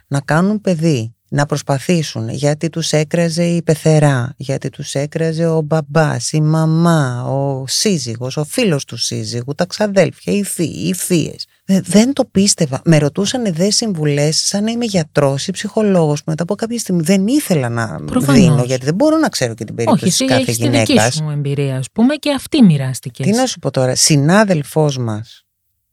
[0.07, 6.33] να κάνουν παιδί, να προσπαθήσουν γιατί τους έκραζε η πεθερά, γιατί τους έκραζε ο μπαμπάς,
[6.33, 11.47] η μαμά, ο σύζυγος, ο φίλος του σύζυγου, τα ξαδέλφια, οι θείοι, οι θείες.
[11.65, 12.81] Δε- Δεν το πίστευα.
[12.85, 16.19] Με ρωτούσαν δε συμβουλές, σαν να είμαι γιατρός ή ψυχολόγος.
[16.19, 18.41] που Μετά από κάποια στιγμή δεν ήθελα να Προφανώς.
[18.41, 20.69] δίνω, γιατί δεν μπορώ να ξέρω και την περίπτωση Όχι, τη εσύ κάθε έχεις τη
[20.69, 21.15] δική γυναίκας.
[21.15, 23.27] σου εμπειρία, ας πούμε, και αυτή μοιράστηκες.
[23.27, 25.45] Τι να σου πω τώρα, συνάδελφός μας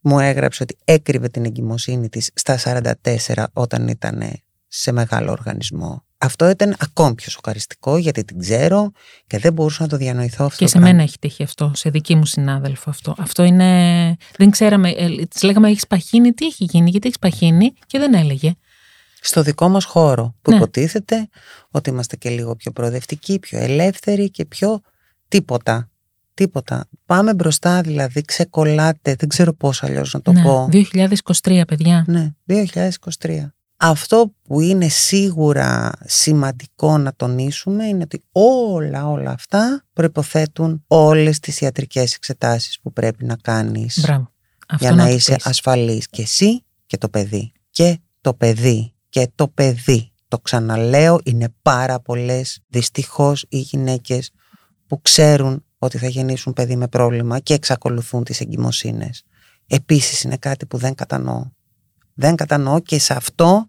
[0.01, 4.21] μου έγραψε ότι έκρυβε την εγκυμοσύνη της στα 44 όταν ήταν
[4.75, 6.03] σε μεγάλο οργανισμό.
[6.17, 8.91] Αυτό ήταν ακόμη πιο σοκαριστικό γιατί την ξέρω
[9.27, 10.57] και δεν μπορούσα να το διανοηθώ αυτό.
[10.57, 10.91] Και το σε πράγμα.
[10.91, 13.15] μένα έχει τύχει αυτό, σε δική μου συνάδελφο αυτό.
[13.17, 13.67] Αυτό είναι.
[14.37, 14.89] Δεν ξέραμε.
[14.89, 18.53] Ε, της λέγαμε έχεις παχύνει, τι έχει γίνει, γιατί έχεις παχύνει και δεν έλεγε.
[19.21, 20.55] Στο δικό μας χώρο που Ναι.
[20.57, 21.29] υποτίθεται
[21.71, 24.81] ότι είμαστε και λίγο πιο προοδευτικοί, πιο ελεύθεροι και πιο
[25.27, 25.89] τίποτα.
[26.33, 26.87] Τίποτα.
[27.05, 30.69] Πάμε μπροστά δηλαδή, ξεκολλάτε, δεν ξέρω πώς αλλιώς να το ναι, πω.
[30.71, 32.03] 2023, παιδιά.
[32.07, 33.53] Ναι, 2023.
[33.85, 41.61] Αυτό που είναι σίγουρα σημαντικό να τονίσουμε είναι ότι όλα όλα αυτά προϋποθέτουν όλες τις
[41.61, 44.31] ιατρικές εξετάσεις που πρέπει να κάνεις Μπράβο.
[44.67, 45.45] Αυτό για να το είσαι πεις.
[45.45, 47.51] ασφαλής και εσύ και το παιδί.
[47.69, 50.11] Και το παιδί και το παιδί.
[50.27, 54.31] Το ξαναλέω, είναι πάρα πολλές δυστυχώς οι γυναίκες
[54.87, 59.23] που ξέρουν ότι θα γεννήσουν παιδί με πρόβλημα και εξακολουθούν τις εγκυμοσύνες.
[59.67, 61.45] Επίσης είναι κάτι που δεν κατανοώ.
[62.13, 63.67] Δεν κατανοώ και σε αυτό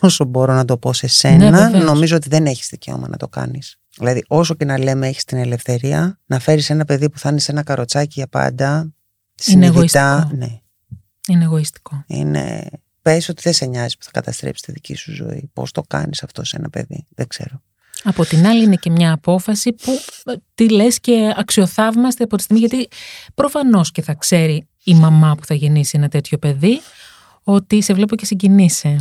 [0.00, 1.84] όσο μπορώ να το πω σε Ναι, σένα βεβαίως.
[1.84, 3.76] νομίζω ότι δεν έχεις δικαίωμα να το κάνεις.
[3.98, 7.38] Δηλαδή όσο και να λέμε έχεις την ελευθερία να φέρεις ένα παιδί που θα είναι
[7.38, 8.92] σε ένα καροτσάκι για πάντα
[9.34, 9.74] συνειδητά,
[10.16, 10.36] εγωιστικό.
[10.36, 10.60] ναι,
[11.28, 12.04] Είναι εγωιστικό.
[12.06, 12.68] είναι.
[13.02, 15.50] Πες ότι δεν σε νοιάζει που θα καταστρέψεις τη δική σου ζωή.
[15.52, 17.06] Πώς το κάνεις αυτό σε ένα παιδί.
[17.14, 17.62] Δεν ξέρω.
[18.04, 19.90] Από την άλλη είναι και μια απόφαση που
[20.24, 22.88] ε, τη λες και αξιοθαύμαστε από τη στιγμή γιατί
[23.34, 26.80] προφανώς και θα ξέρει η μαμά που θα γεννήσει ένα τέτοιο παιδί
[27.48, 28.96] ότι σε βλέπω και συγκινείσαι.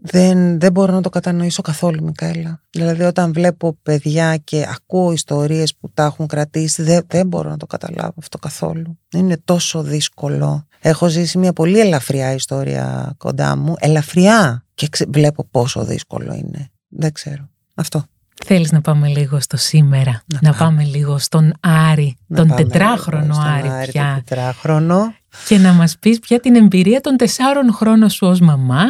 [0.00, 2.60] Δεν, δεν μπορώ να το κατανοήσω καθόλου, Μικαέλα.
[2.70, 7.56] Δηλαδή, όταν βλέπω παιδιά και ακούω ιστορίες που τα έχουν κρατήσει, δεν, δεν μπορώ να
[7.56, 8.98] το καταλάβω αυτό καθόλου.
[9.14, 10.66] Είναι τόσο δύσκολο.
[10.80, 13.74] Έχω ζήσει μια πολύ ελαφριά ιστορία κοντά μου.
[13.78, 14.64] Ελαφριά.
[14.74, 16.70] Και ξε- βλέπω πόσο δύσκολο είναι.
[16.88, 17.48] Δεν ξέρω.
[17.74, 18.04] Αυτό.
[18.46, 22.62] Θέλεις να πάμε λίγο στο σήμερα, να, Να πάμε λίγο στον Άρη, Να τον πάμε
[22.62, 25.14] τετράχρονο λίγο στον Άρη Άρη, πια τον τετράχρονο.
[25.48, 28.84] και να μας πεις πια την εμπειρία των τεσσάρων χρόνων σου ως μαμά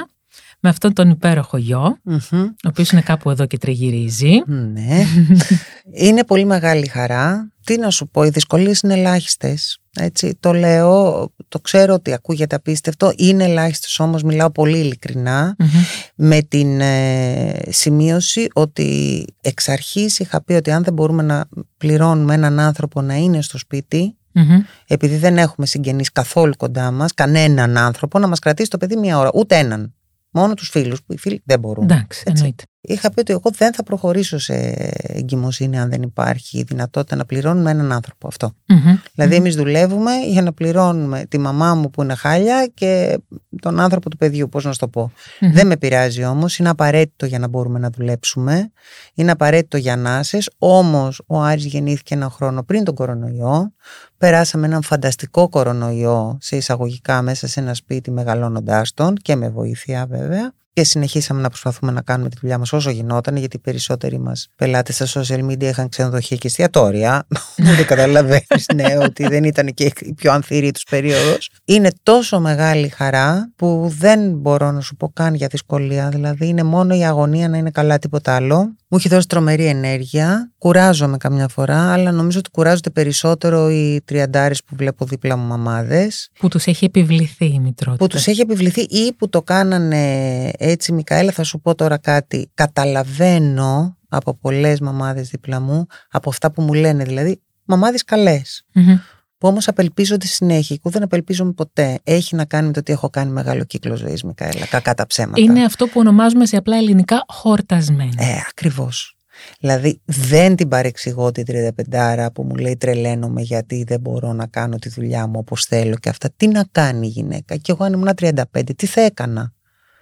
[0.60, 2.40] με αυτόν τον υπέροχο γιο, Μμμ.
[2.42, 4.42] ο οποίος είναι κάπου εδώ και τριγυρίζει.
[4.46, 5.04] Ναι.
[6.06, 7.52] είναι πολύ μεγάλη χαρά.
[7.64, 9.78] Τι να σου πω, οι δυσκολίες είναι ελάχιστες.
[10.00, 15.68] Έτσι, το λέω, το ξέρω ότι ακούγεται απίστευτο, είναι ελάχιστες όμως, μιλάω πολύ ειλικρινά, Μμμ.
[16.14, 21.44] με την ε, σημείωση ότι εξ αρχής είχα πει ότι αν δεν μπορούμε να
[21.76, 24.60] πληρώνουμε έναν άνθρωπο να είναι στο σπίτι, Μμμ.
[24.86, 29.18] επειδή δεν έχουμε συγγενείς καθόλου κοντά μας, κανέναν άνθρωπο να μας κρατήσει το παιδί μία
[29.18, 29.94] ώρα, ούτε έναν.
[30.30, 31.84] Μόνο τους φίλους, που οι φίλοι δεν μπορούν.
[31.84, 32.32] Εντάξει, Έτσι.
[32.36, 32.64] εννοείται.
[32.86, 34.54] Είχα πει ότι εγώ δεν θα προχωρήσω σε
[35.02, 38.52] εγκυμοσύνη αν δεν υπάρχει η δυνατότητα να πληρώνουμε έναν άνθρωπο αυτό.
[38.66, 38.96] Μμμ.
[39.14, 43.18] Δηλαδή, εμείς δουλεύουμε για να πληρώνουμε τη μαμά μου που είναι χάλια και
[43.60, 45.12] τον άνθρωπο του παιδιού, πώς να σου το πω.
[45.40, 45.52] Μμμ.
[45.52, 48.70] Δεν με πειράζει όμως, είναι απαραίτητο για να μπορούμε να δουλέψουμε.
[49.14, 50.38] Είναι απαραίτητο για νάσε.
[50.58, 53.72] Όμως, ο Άρης γεννήθηκε ένα χρόνο πριν τον κορονοϊό.
[54.18, 60.06] Περάσαμε έναν φανταστικό κορονοϊό σε εισαγωγικά μέσα σε ένα σπίτι μεγαλώνοντάς τον και με βοήθεια
[60.06, 60.52] βέβαια.
[60.76, 64.48] Και συνεχίσαμε να προσπαθούμε να κάνουμε τη δουλειά μας όσο γινόταν, γιατί οι περισσότεροι μας
[64.56, 67.26] πελάτες στα social media είχαν ξενοδοχεία και εστιατόρια.
[67.76, 71.50] δεν καταλαβαίνεις, ναι, ότι δεν ήταν και η πιο ανθυρή τους περίοδος.
[71.64, 76.08] Είναι τόσο μεγάλη χαρά που δεν μπορώ να σου πω καν για δυσκολία.
[76.08, 78.76] Δηλαδή, είναι μόνο η αγωνία να είναι καλά, τίποτα άλλο.
[78.94, 80.52] Μου έχει δώσει τρομερή ενέργεια.
[80.58, 86.30] Κουράζομαι καμιά φορά, αλλά νομίζω ότι κουράζονται περισσότερο οι τριαντάρες που βλέπω δίπλα μου μαμάδες
[86.38, 88.04] Που τους έχει επιβληθεί η μητρότητα.
[88.04, 92.50] που τους έχει επιβληθεί ή που το κάνανε έτσι Μικαέλα θα σου πω τώρα κάτι
[92.54, 98.98] καταλαβαίνω από πολλές μαμάδες δίπλα μου από αυτά που μου λένε δηλαδή μαμάδες καλές Μμμ.
[99.44, 102.92] Που όμως απελπίζονται συνέχεια και εγώ δεν απελπίζομαι ποτέ έχει να κάνει με το ότι
[102.92, 106.76] έχω κάνει μεγάλο κύκλο ζωής Μικαέλα κακά τα ψέματα Είναι αυτό που ονομάζουμε σε απλά
[106.76, 108.12] ελληνικά χορτασμένο.
[108.18, 109.16] ε, ακριβώς.
[109.60, 111.44] Δηλαδή δεν την παρεξηγώ την
[111.88, 115.96] 35 που μου λέει τρελαίνομαι γιατί δεν μπορώ να κάνω τη δουλειά μου όπως θέλω
[115.96, 116.30] και αυτά.
[116.36, 118.42] Τι να κάνει η γυναίκα; Και εγώ αν ήμουν 35
[118.76, 119.52] τι θα έκανα;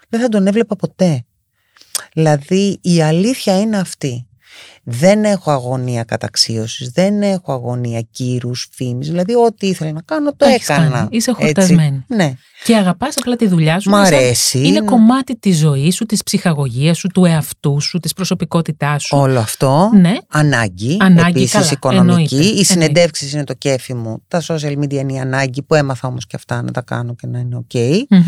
[0.08, 1.24] Δεν θα τον έβλεπα ποτέ.
[2.12, 4.26] Δηλαδή η αλήθεια είναι αυτή.
[4.84, 10.46] Δεν έχω αγωνία καταξίωσης, δεν έχω αγωνία κύρους, φήμης, δηλαδή ό,τι ήθελα να κάνω το
[10.46, 10.88] Έχεις έκανα.
[10.90, 11.08] κάνει.
[11.10, 12.04] Είσαι χορτασμένη.
[12.08, 12.34] Ναι.
[12.64, 13.90] Και αγαπάς απλά τη δουλειά σου.
[13.90, 14.66] Μ' είναι σαν- αρέσει.
[14.66, 19.16] Είναι κομμάτι της ζωής σου, της ψυχαγωγίας σου, του εαυτού σου, της προσωπικότητάς σου.
[19.18, 19.90] Όλο αυτό.
[19.94, 22.34] Ναι, Ανάγκη, Ανάγκη, επίσης καλά, οικονομική.
[22.34, 24.22] εννοείται, Οι συνεντεύξεις είναι το κέφι μου.
[24.28, 27.26] Τα social media είναι η ανάγκη που έμαθα όμως και αυτά να τα κάνω και
[27.26, 27.74] να είναι οκ.
[28.08, 28.22] Μμμ.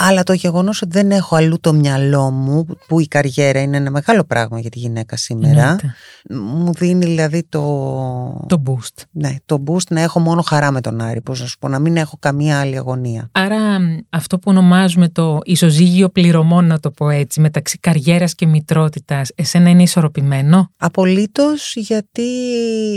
[0.00, 3.90] Αλλά το γεγονός ότι δεν έχω αλλού το μυαλό μου, που η καριέρα είναι ένα
[3.90, 5.94] μεγάλο πράγμα για τη γυναίκα σήμερα, Εννοείται.
[6.64, 7.60] μου δίνει δηλαδή το,
[8.48, 9.02] Το boost.
[9.10, 11.20] ναι, το boost να έχω μόνο χαρά με τον Άρη.
[11.20, 13.28] Πώς να σου πω, να μην έχω καμία άλλη αγωνία.
[13.32, 18.46] Άρα μ, αυτό που ονομάζουμε το ισοζύγιο πληρωμών, να το πω έτσι, μεταξύ καριέρας και
[18.46, 22.22] μητρότητας, εσένα είναι ισορροπημένο; Απολύτως γιατί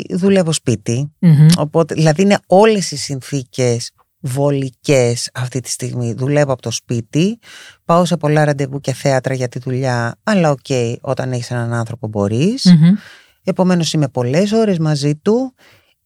[0.10, 1.12] δουλεύω σπίτι.
[1.19, 1.47] Μμμ.
[1.58, 6.13] Οπότε, δηλαδή είναι όλες οι συνθήκες βολικές αυτή τη στιγμή.
[6.13, 7.39] Δουλεύω από το σπίτι,
[7.86, 10.65] πάω σε πολλά ραντεβού και θέατρα για τη δουλειά, αλλά οκ,
[11.01, 12.65] όταν έχεις έναν άνθρωπο μπορείς.
[12.65, 12.95] Μμμ.
[13.43, 15.53] Επομένως είμαι πολλές ώρες μαζί του.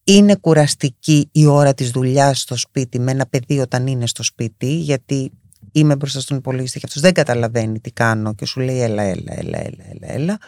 [0.04, 4.74] Είναι κουραστική η ώρα της δουλειάς στο σπίτι με ένα παιδί όταν είναι στο σπίτι,
[4.74, 5.32] γιατί
[5.72, 9.32] είμαι μπροστά στον υπολογιστή και αυτός δεν καταλαβαίνει τι κάνω και σου λέει έλα, έλα,
[9.32, 10.38] έλα, έλα, έλα, έλα.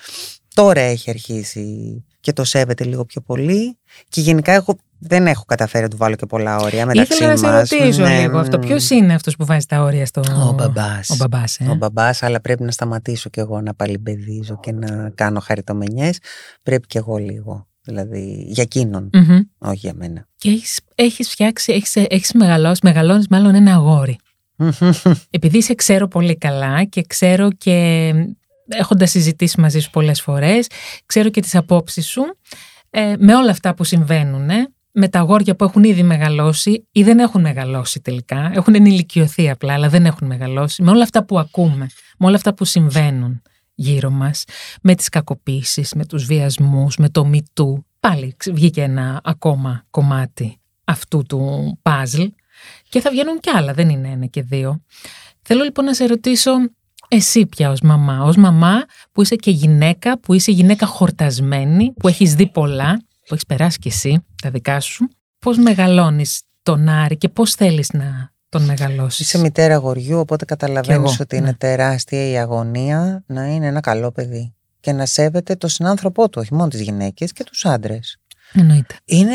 [0.55, 3.79] Τώρα έχει αρχίσει και το σέβεται λίγο πιο πολύ
[4.09, 7.37] και γενικά έχω, δεν έχω καταφέρει να του βάλω και πολλά όρια μεταξύ Ήθελα να
[7.37, 7.71] σε μας.
[7.71, 8.59] ρωτήσω Ναι, λίγο αυτό.
[8.59, 8.61] μ.
[8.61, 10.23] Ποιος είναι αυτός που βάζει τα όρια στο.
[10.49, 11.11] Ο μπαμπάς.
[11.11, 15.11] Ο μπαμπάς, ε; Ο μπαμπάς, αλλά πρέπει να σταματήσω κι εγώ να παλιμπεδίζω και να
[15.15, 16.19] κάνω χαριτομενιές.
[16.63, 17.67] Πρέπει κι εγώ λίγο.
[17.83, 19.39] Δηλαδή για εκείνον, Μμμ.
[19.59, 20.27] όχι για μένα.
[20.37, 24.19] Και έχεις, έχεις φτιάξει, έχεις, έχεις μεγαλώσει, μεγαλώνεις μάλλον ένα αγόρι.
[25.31, 28.11] Επειδή σε ξέρω πολύ καλά και ξέρω και
[28.69, 30.67] έχοντας συζητήσει μαζί σου πολλές φορές,
[31.07, 32.23] ξέρω και τις απόψεις σου,
[32.91, 37.03] ε, με όλα αυτά που συμβαίνουν, ε, με τα αγόρια που έχουν ήδη μεγαλώσει ή
[37.03, 41.39] δεν έχουν μεγαλώσει τελικά, έχουν ενηλικιωθεί απλά, αλλά δεν έχουν μεγαλώσει, με όλα αυτά που
[41.39, 41.87] ακούμε,
[42.19, 43.43] με όλα αυτά που συμβαίνουν
[43.75, 44.45] γύρω μας,
[44.83, 50.61] με τις κακοποίησεις, με τους βιασμούς, με το μητού, πάλι ξε- βγήκε ένα ακόμα κομμάτι
[50.85, 52.25] αυτού του παζλ
[52.89, 54.83] και θα βγαίνουν κι άλλα, δεν είναι ένα και δύο.
[55.43, 56.53] Θέλω λοιπόν να σε ρωτήσω
[57.09, 62.09] εσύ πια ως μαμά, ως μαμά που είσαι και γυναίκα, που είσαι γυναίκα χορτασμένη, που
[62.09, 67.17] έχεις δει πολλά, που έχεις περάσει κι εσύ τα δικά σου, πώς μεγαλώνεις τον Άρη
[67.17, 71.43] και πώς θέλεις να τον μεγαλώσεις; Είσαι μητέρα αγοριού, οπότε Κι καταλαβαίνεις εγώ, ότι ναι.
[71.43, 76.41] είναι τεράστια η αγωνία να είναι ένα καλό παιδί και να σέβεται τον συνάνθρωπό του,
[76.43, 78.19] όχι μόνο τις γυναίκες και τους άντρες.
[78.53, 78.97] Εννοείται.
[79.05, 79.35] Είναι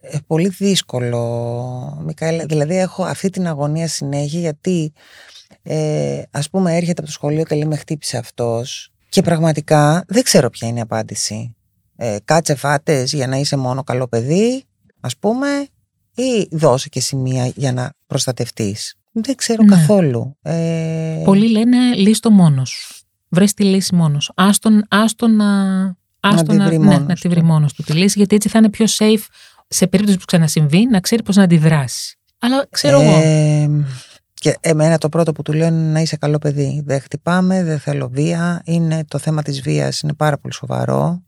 [0.00, 2.44] ε, πολύ δύσκολο, Μικαέλα.
[2.46, 4.92] Δηλαδή έχω αυτή την αγωνία συνέχεια γιατί
[5.62, 10.22] ε, ας πούμε έρχεται από το σχολείο και λέει με χτύπησε αυτός και πραγματικά δεν
[10.22, 11.56] ξέρω ποια είναι η απάντηση.
[12.00, 14.64] Ε, κάτσε φάτες για να είσαι μόνο καλό παιδί
[15.00, 15.48] ας πούμε
[16.14, 18.94] ή δώσε και σημεία για να προστατευτείς.
[19.12, 19.76] Δεν ξέρω Ναι.
[19.76, 20.36] καθόλου.
[20.42, 22.94] Ε, Πολλοί λένε λύστο μόνος σου.
[23.28, 24.32] Βρες τη λύση μόνος σου.
[24.36, 25.46] Άστον, άστον να,
[26.20, 27.28] άστον τη βρει ναι, μόνος να τη του.
[27.28, 29.24] βρει μόνος του τη λύση, γιατί έτσι θα είναι πιο safe
[29.68, 32.18] σε περίπτωση που ξανασυμβεί να ξέρει πώς να αντιδράσει.
[32.38, 33.16] Αλλά ξέρω εγώ.
[33.22, 33.68] Ε,
[34.34, 36.82] και εμένα το πρώτο που του λέω είναι να είσαι καλό παιδί.
[36.86, 38.62] Δεν χτυπάμε, δεν θέλω βία.
[38.64, 41.22] Είναι, το θέμα της βίας είναι πάρα πολύ σοβαρό.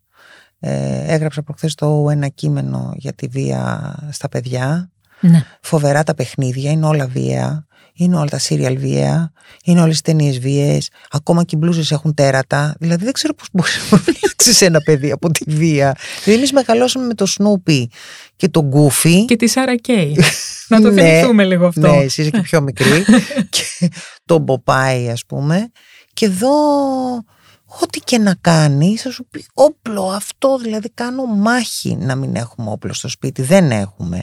[0.61, 4.91] Ε, έγραψα προχθές το ένα κείμενο για τη βία στα παιδιά.
[5.21, 5.45] Ναι.
[5.61, 7.65] Φοβερά τα παιχνίδια, είναι όλα βία.
[7.95, 9.33] Είναι όλα τα σύριαλ βία.
[9.65, 10.91] Είναι όλες οι ταινίες βίες.
[11.11, 12.75] Ακόμα και οι μπλούζες έχουν τέρατα.
[12.79, 15.97] Δηλαδή δεν ξέρω πώς μπορείς να προφυλάξεις ένα παιδί από τη βία.
[16.25, 17.91] Δηλαδή εμείς μεγαλώσαμε με το Σνούπι
[18.37, 19.25] και τον Γκούφι.
[19.25, 20.19] Και τη Σάρα Κέι.
[20.69, 21.81] να το Ναι, θυμηθούμε λίγο αυτό.
[21.81, 23.05] Ναι, εσύ είσαι και πιο μικρή.
[23.79, 23.91] και
[24.25, 25.71] τον Ποπάι, ας πούμε.
[26.13, 26.51] Και εδώ,
[27.83, 30.59] ό,τι και να κάνει, θα σου πει όπλο αυτό.
[30.59, 33.43] Δηλαδή, κάνω μάχη να μην έχουμε όπλο στο σπίτι.
[33.43, 34.23] Δεν έχουμε.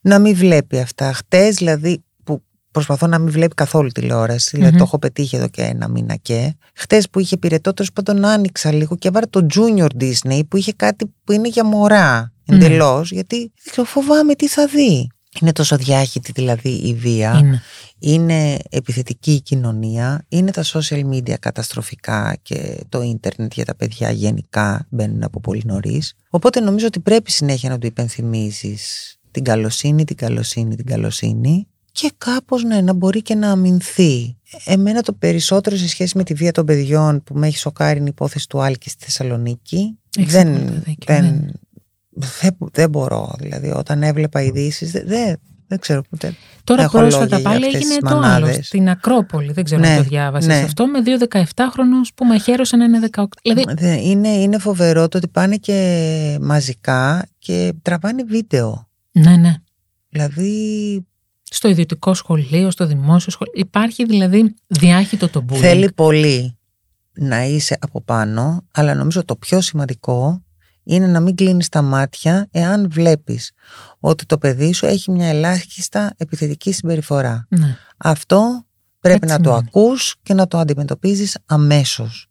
[0.00, 1.12] Να μην βλέπει αυτά.
[1.12, 4.50] Χτες, δηλαδή, που προσπαθώ να μην βλέπει καθόλου τηλεόραση.
[4.52, 4.78] Δηλαδή, Μμμ.
[4.78, 6.56] το έχω πετύχει εδώ και ένα μήνα και.
[6.74, 10.72] Χτες που είχε πυρετό, τέλο πάντων άνοιξα λίγο και έβαλα το Junior Disney που είχε
[10.72, 12.32] κάτι που είναι για μωρά.
[12.44, 12.56] Ναι.
[12.56, 13.10] Εντελώς.
[13.10, 15.10] Γιατί δεν ξέρω, φοβάμαι τι θα δει.
[15.40, 17.38] Είναι τόσο διάχυτη δηλαδή η βία.
[17.38, 17.62] Είναι.
[17.98, 20.24] Είναι επιθετική η κοινωνία.
[20.28, 25.62] Είναι τα social media καταστροφικά και το ίντερνετ για τα παιδιά γενικά μπαίνουν από πολύ
[25.64, 26.14] νωρίς.
[26.30, 28.78] Οπότε νομίζω ότι πρέπει συνέχεια να του υπενθυμίσει
[29.30, 34.36] την καλοσύνη, την καλοσύνη, την καλοσύνη και κάπως ναι, να μπορεί και να αμυνθεί.
[34.64, 38.06] Εμένα το περισσότερο σε σχέση με τη βία των παιδιών που με έχει σοκάρει είναι
[38.06, 39.98] η υπόθεση του Άλκη στη Θεσσαλονίκη.
[40.18, 41.46] Έχεις δεν, απόλυτο δίκιο, δεν, ναι.
[42.40, 43.34] Δεν, δεν μπορώ.
[43.38, 46.34] Δηλαδή όταν έβλεπα ειδήσεις, δεν, δεν, δεν ξέρω ποτέ.
[46.64, 48.20] Τώρα Έχω πρόσφατα λόγια για πάλι αυτές έγινε τις το άλλο.
[48.20, 48.66] μανάδες.
[48.66, 49.52] Στην Ακρόπολη.
[49.52, 50.60] Δεν ξέρω Ναι, αν το διάβασες ναι.
[50.62, 50.86] αυτό.
[50.86, 53.24] Με δύο 17χρονους που μαχαίρωσαν ένα 18.
[53.42, 53.64] Δηλαδή.
[53.74, 58.88] Δεν- Είναι, είναι φοβερό το ότι πάνε και μαζικά και τραβάνε βίντεο.
[59.12, 59.54] Ναι, ναι.
[60.08, 61.06] Δηλαδή
[61.42, 63.52] Στο ιδιωτικό σχολείο, στο δημόσιο σχολείο.
[63.56, 65.56] Υπάρχει δηλαδή διάχυτο το bullying.
[65.56, 66.56] θέλει πολύ.
[67.18, 70.42] να είσαι από πάνω, αλλά νομίζω το πιο σημαντικό
[70.86, 73.52] είναι να μην κλείνεις τα μάτια εάν βλέπεις
[74.00, 77.46] ότι το παιδί σου έχει μια ελάχιστα επιθετική συμπεριφορά.
[77.48, 77.76] Ναι.
[77.96, 78.66] Αυτό
[79.00, 79.62] πρέπει Έτσι να το είναι.
[79.66, 82.26] ακούς και να το αντιμετωπίζεις αμέσως.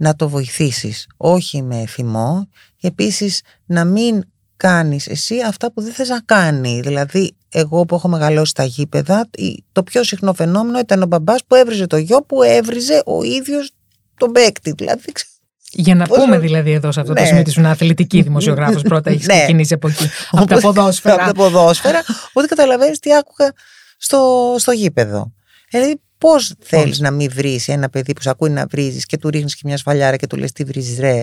[0.00, 2.48] Να το βοηθήσεις, όχι με θυμό.
[2.76, 4.22] Και επίσης να μην
[4.56, 6.80] κάνεις εσύ αυτά που δεν θες να κάνει.
[6.80, 11.40] Δηλαδή, εγώ που έχω μεγαλώσει στα γήπεδα, η- το πιο συχνό φαινόμενο ήταν ο μπαμπάς
[11.46, 13.70] που έβριζε το γιο που έβριζε ο ίδιος
[14.16, 14.72] τον παίκτη.
[14.76, 15.28] Δηλαδή, ξε-
[15.72, 17.26] Για να Πόσο- πούμε δηλαδή εδώ σε αυτό το Ναι.
[17.26, 19.34] σημείο ότι ήσουν αθλητική δημοσιογράφος πρώτα, έχεις Ναι.
[19.36, 20.04] ξεκινήσει από εκεί.
[20.30, 21.14] από τα Οπότε- ποδόσφαιρα.
[21.14, 22.02] Από τα ποδόσφαιρα.
[22.28, 23.52] Οπότε καταλαβαίνεις τι άκουγα
[23.98, 25.32] στο, στο γήπεδο.
[25.70, 29.28] Δηλαδή, πώς θέλεις να μην βρεις ένα παιδί που σε ακούει να βρίζεις και του
[29.30, 31.22] ρίχνεις και μια σφαλιάρα και του λες τι βρίζεις, ρε.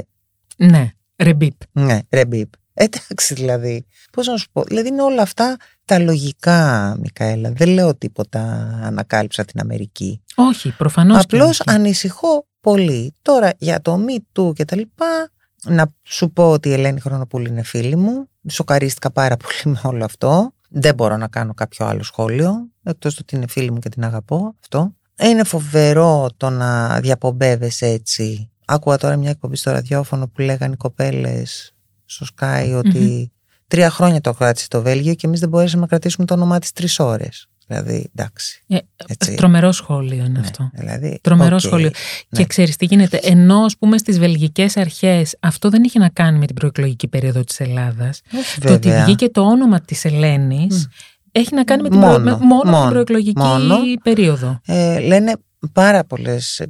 [0.57, 1.53] Ναι, ρεμπίπ.
[1.71, 2.49] Ναι, ρε μπιπ.
[2.73, 3.85] Εντάξει δηλαδή.
[4.11, 4.63] Πώς να σου πω.
[4.63, 5.55] Δηλαδή είναι όλα αυτά
[5.85, 7.51] τα λογικά, Μικαέλα.
[7.55, 8.39] Δεν λέω τίποτα
[8.83, 10.21] ανακάλυψα την Αμερική.
[10.35, 11.15] Όχι, προφανώς.
[11.25, 11.77] και Απλώς όχι.
[11.77, 13.15] ανησυχώ πολύ.
[13.21, 15.29] Τώρα για το Me Too και τα λοιπά,
[15.63, 18.29] να σου πω ότι η Ελένη Χρονοπούλη είναι φίλη μου.
[18.49, 20.53] Σοκαρίστηκα πάρα πολύ με όλο αυτό.
[20.69, 24.03] Δεν μπορώ να κάνω κάποιο άλλο σχόλιο, εκτός του ότι είναι φίλη μου και την
[24.03, 24.93] αγαπώ αυτό.
[25.21, 28.51] Είναι φοβερό το να διαπομπεύεσαι έτσι.
[28.65, 31.73] Άκουγα τώρα μια εκπομπή στο ραδιόφωνο που λέγανε οι κοπέλες
[32.05, 33.31] στο Sky οτι
[33.67, 36.71] τρία χρόνια το κράτησε το Βέλγιο και εμείς δεν μπορέσαμε να κρατήσουμε το όνομά της
[36.71, 37.49] τρεις ώρες.
[37.67, 38.63] Δηλαδή, εντάξει.
[38.67, 39.35] Ε, έτσι.
[39.35, 40.69] Τρομερό σχόλιο είναι Ναι, αυτό.
[40.73, 41.61] δηλαδή, Τρομερό οκ.
[41.61, 41.89] σχόλιο.
[42.29, 42.39] Ναι.
[42.39, 43.19] Και ξέρεις τι γίνεται.
[43.23, 47.43] Ενώ, ας πούμε, στις βελγικές αρχές αυτό δεν είχε να κάνει με την προεκλογική περίοδο
[47.43, 48.21] της Ελλάδας.
[48.37, 49.05] Όχι, Το ότι βέβαια.
[49.05, 50.89] βγήκε το όνομα της Ελένης Μμ.
[51.31, 53.77] έχει να κάνει με την, Μόνο, προ- με- μόνο με μόνο, την προεκλογική μόνο.
[54.03, 54.59] περίοδο.
[54.65, 55.33] Ε, λένε
[55.71, 56.65] πάρα πολλές, ε,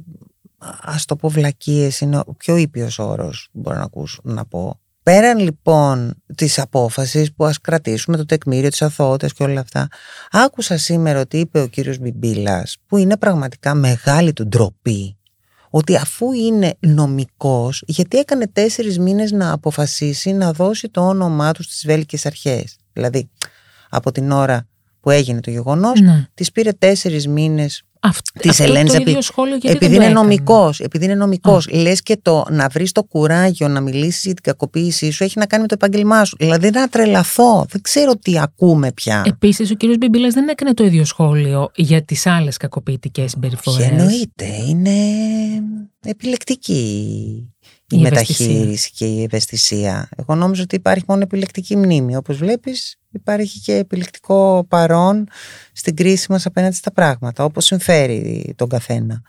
[0.82, 4.80] ας το πω βλακίες, είναι ο πιο ήπιος όρος που μπορώ να ακούσω να πω.
[5.10, 9.88] Πέραν λοιπόν της απόφασης που ας κρατήσουμε το τεκμήριο της αθωότητας και όλα αυτά,
[10.30, 15.16] άκουσα σήμερα ότι είπε ο κύριος Μπιμπίλας, που είναι πραγματικά μεγάλη του ντροπή,
[15.70, 21.62] ότι αφού είναι νομικός, γιατί έκανε τέσσερις μήνες να αποφασίσει να δώσει το όνομά του
[21.62, 22.76] στις βέλικες αρχές.
[22.92, 23.30] Δηλαδή,
[23.88, 24.66] από την ώρα
[25.00, 26.26] που έγινε το γεγονός, Ναι.
[26.34, 29.90] της πήρε τέσσερις μήνες Αυτ, Της αυτό Ελένης το επει- ίδιο σχόλιο γιατί επειδή δεν
[29.90, 30.20] το είναι έκανε.
[30.20, 34.42] νομικός, επειδή είναι νομικός, λες και το να βρεις το κουράγιο να μιλήσεις για την
[34.42, 36.36] κακοποίησή σου έχει να κάνει με το επάγγελμά σου.
[36.38, 39.22] Δηλαδή να τρελαθώ, δεν ξέρω τι ακούμε πια.
[39.26, 43.84] Επίσης, ο κύριος Μπιμπίλας δεν έκανε το ίδιο σχόλιο για τις άλλες κακοποιητικές Και συμπεριφορέ.
[43.84, 44.92] εννοείται, είναι
[46.04, 47.50] επιλεκτική
[47.88, 50.08] η, Η μεταχείριση και η ευαισθησία.
[50.16, 52.16] Εγώ νόμιζα ότι υπάρχει μόνο επιλεκτική μνήμη.
[52.16, 55.28] Όπως βλέπεις υπάρχει και επιλεκτικό παρόν
[55.72, 59.22] στην κρίση μας απέναντι στα πράγματα, όπως συμφέρει τον καθένα.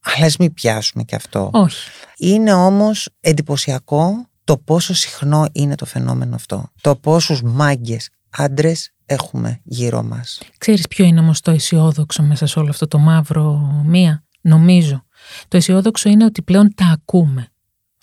[0.00, 1.50] Αλλά ας μην πιάσουμε και αυτό.
[1.52, 1.90] Όχι.
[2.16, 6.70] Είναι όμως εντυπωσιακό το πόσο συχνό είναι το φαινόμενο αυτό.
[6.80, 10.40] Το πόσους μάγκες άντρες έχουμε γύρω μας.
[10.58, 15.04] Ξέρεις ποιο είναι όμως το αισιόδοξο μέσα σε όλο αυτό το μαύρο μία, νομίζω.
[15.48, 17.48] Το αισιόδοξο είναι ότι πλέον τα ακούμε.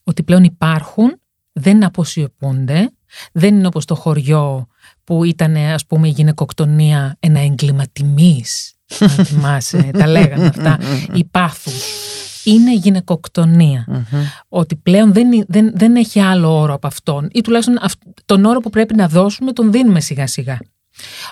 [0.07, 1.19] Ότι πλέον υπάρχουν,
[1.51, 2.89] δεν αποσιωπούνται,
[3.31, 4.67] δεν είναι όπως το χωριό
[5.03, 8.73] που ήταν ας πούμε η γυναικοκτονία ένα έγκλημα τιμής.
[8.99, 10.79] Αν θυμάσαι, τα λέγανε αυτά.
[11.13, 11.83] Η πάθους.
[12.43, 13.85] Είναι γυναικοκτονία.
[13.87, 14.23] Μμμ.
[14.49, 17.27] Ότι πλέον δεν, δεν, δεν έχει άλλο όρο από αυτόν.
[17.31, 20.57] Ή τουλάχιστον αυ- τον όρο που πρέπει να δώσουμε τον δίνουμε σιγά σιγά.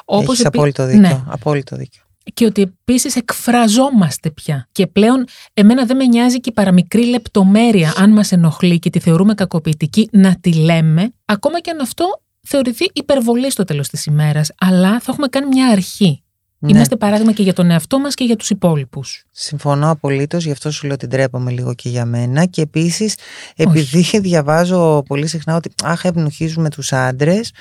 [0.05, 1.01] Έχεις επί- απόλυτο δίκιο.
[1.01, 1.21] Ναι.
[1.27, 2.01] Απόλυτο δίκιο.
[2.33, 4.67] Και ότι επίσης εκφραζόμαστε πια.
[4.71, 8.99] Και πλέον, εμένα δεν με νοιάζει και η παραμικρή λεπτομέρεια, αν μας ενοχλεί και τη
[8.99, 14.51] θεωρούμε κακοποιητική, να τη λέμε, ακόμα και αν αυτό θεωρηθεί υπερβολή στο τέλος της ημέρας.
[14.57, 16.23] Αλλά θα έχουμε κάνει μια αρχή.
[16.63, 16.71] Ναι.
[16.71, 19.25] Είμαστε παράδειγμα και για τον εαυτό μας και για τους υπόλοιπους.
[19.31, 22.45] Συμφωνώ απολύτως, γι' αυτό σου λέω ότι ντρέπομαι λίγο και για μένα.
[22.45, 23.15] Και επίσης,
[23.55, 27.51] επειδή διαβάζω πολύ συχνά ότι αχ, ευνοχίζουμε τους άντρες,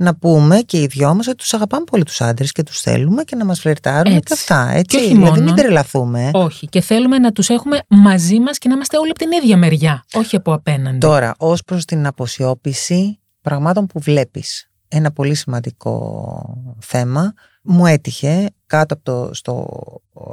[0.00, 3.22] να πούμε και οι δυο μας ότι τους αγαπάμε πολύ τους άντρες και τους θέλουμε
[3.22, 4.20] και να μας φλερτάρουν Έτσι.
[4.22, 4.70] και αυτά.
[4.70, 4.96] Έτσι.
[4.96, 5.42] Και όχι δηλαδή, μόνο.
[5.42, 6.24] μην τρελαθούμε.
[6.24, 6.30] ε.
[6.38, 6.66] Όχι.
[6.66, 10.04] Και θέλουμε να τους έχουμε μαζί μας και να είμαστε όλοι από την ίδια μεριά.
[10.12, 10.98] Όχι από απέναντι.
[10.98, 14.70] Τώρα, ως προς την αποσιώπηση πραγμάτων που βλέπεις.
[14.88, 17.32] Ένα πολύ σημαντικό θέμα.
[17.62, 19.66] Μου έτυχε κάτω από, το, στο,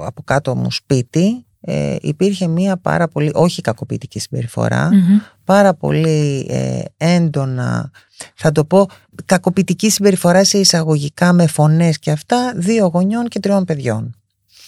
[0.06, 5.18] από κάτω μου σπίτι ε, υπήρχε μία πάρα πολύ, όχι κακοποιητική συμπεριφορά, Μμμ.
[5.44, 7.92] πάρα πολύ ε, έντονα,
[8.36, 8.88] θα το πω,
[9.26, 14.16] κακοποιητική συμπεριφορά σε εισαγωγικά με φωνές και αυτά, δύο γονιών και τριών παιδιών.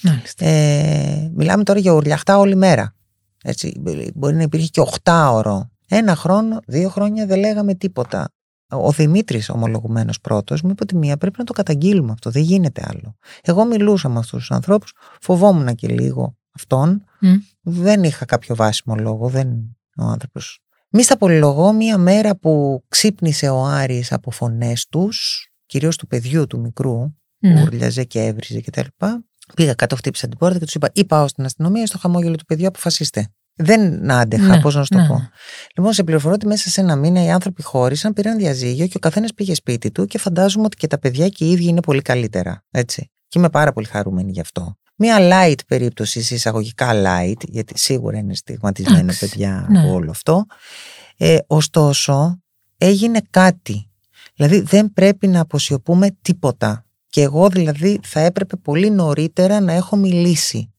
[0.02, 0.46] Μάλιστα.
[0.46, 2.94] Ε, μιλάμε τώρα για ουρλιαχτά όλη μέρα.
[3.44, 3.82] Έτσι,
[4.16, 5.70] μπορεί να υπήρχε και οχτάωρο.
[5.88, 8.30] Ένα χρόνο, δύο χρόνια δεν λέγαμε τίποτα.
[8.72, 12.84] Ο Δημήτρης ομολογουμένος πρώτος μου είπε ότι μία πρέπει να το καταγγείλουμε αυτό, δεν γίνεται
[12.88, 13.16] άλλο.
[13.42, 17.34] Εγώ μιλούσα με αυτούς τους ανθρώπους, φοβόμουν και λίγο αυτόν, Μμ.
[17.62, 19.48] δεν είχα κάποιο βάσιμο λόγο, δεν
[19.98, 20.60] ο άνθρωπος.
[20.92, 26.48] Μη στα πολυλογώ μία μέρα που ξύπνησε ο Άρης από φωνές τους, κυρίως του παιδιού
[26.48, 27.54] του μικρού, Ναι.
[27.54, 28.88] που ούρλιαζε και έβριζε κτλ.
[29.56, 32.36] Πήγα κάτω, χτύπησα την πόρτα και τους είπα: Ή πάω στην αστυνομία, ή στο χαμόγελο
[32.36, 33.28] του παιδιού, αποφασίστε.
[33.62, 35.08] δεν άντεχα, Ναι, πώς να σου το ναι.
[35.08, 35.30] πω.
[35.76, 39.00] Λοιπόν, σε πληροφορώ ότι μέσα σε ένα μήνα οι άνθρωποι χώρισαν, πήραν διαζύγιο και ο
[39.00, 42.02] καθένας πήγε σπίτι του και φαντάζομαι ότι και τα παιδιά και οι ίδιοι είναι πολύ
[42.02, 42.66] καλύτερα.
[42.72, 43.12] Έτσι.
[43.28, 44.76] Και είμαι πάρα πολύ χαρούμενη γι' αυτό.
[45.02, 49.80] Μία light περίπτωση, σε εισαγωγικά light, γιατί σίγουρα είναι στιγματισμένα Εντάξει, παιδιά ναι.
[49.80, 50.46] από όλο αυτό.
[51.18, 52.42] Ε, ωστόσο,
[52.78, 53.90] έγινε κάτι.
[54.36, 56.86] Δηλαδή, δεν πρέπει να αποσιωπούμε τίποτα.
[57.10, 60.74] Και εγώ δηλαδή θα έπρεπε πολύ νωρίτερα να έχω μιλήσει.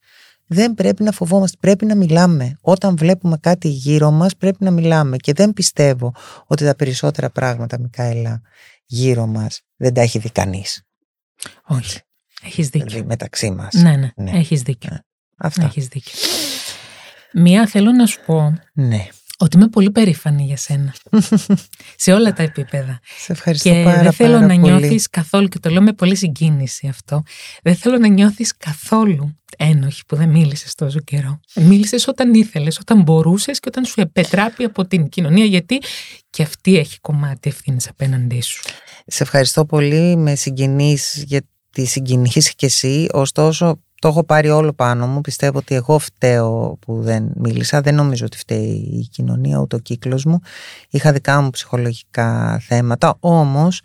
[0.46, 2.56] Δεν πρέπει να φοβόμαστε, πρέπει να μιλάμε.
[2.60, 5.16] Όταν βλέπουμε κάτι γύρω μας πρέπει να μιλάμε.
[5.16, 6.14] Και δεν πιστεύω
[6.46, 8.40] ότι τα περισσότερα πράγματα, Μικαέλα,
[8.86, 10.82] γύρω μας δεν τα έχει δει κανείς.
[11.66, 11.98] Όχι.
[12.42, 12.86] Έχεις δίκιο.
[12.88, 13.74] Δηλαδή μεταξύ μας.
[13.74, 14.30] Ναι, ναι, Ναι.
[14.30, 14.98] έχεις δίκιο.
[15.36, 15.64] Αυτά.
[15.64, 16.12] Έχεις δίκιο.
[17.32, 19.06] Μία θέλω να σου πω Ναι.
[19.38, 20.94] ότι είμαι πολύ περήφανη για σένα.
[21.96, 23.00] σε όλα τα επίπεδα.
[23.18, 24.72] Σε ευχαριστώ Και πάρα, δεν θέλω πάρα να πολύ.
[24.78, 27.22] νιώθεις καθόλου, και το λέω με πολύ συγκίνηση αυτό,
[27.62, 31.40] δεν θέλω να νιώθεις καθόλου ένοχη που δεν μίλησες τόσο καιρό.
[31.54, 35.80] Μίλησες όταν ήθελες, όταν μπορούσες και όταν σου επετράπει από την κοινωνία, γιατί
[36.30, 38.62] και αυτή έχει κομμάτι ευθύνης απέναντί σου.
[39.06, 40.16] Σε ευχαριστώ πολύ.
[40.16, 41.24] Με συγκινείς
[41.74, 43.08] γιατί συγκινείς και εσύ.
[43.12, 45.20] Ωστόσο, το έχω πάρει όλο πάνω μου.
[45.20, 47.80] Πιστεύω ότι εγώ φταίω που δεν μίλησα.
[47.80, 50.40] Δεν νομίζω ότι φταίει η κοινωνία ούτε ο κύκλος μου.
[50.90, 53.16] Είχα δικά μου ψυχολογικά θέματα.
[53.20, 53.80] Όμως,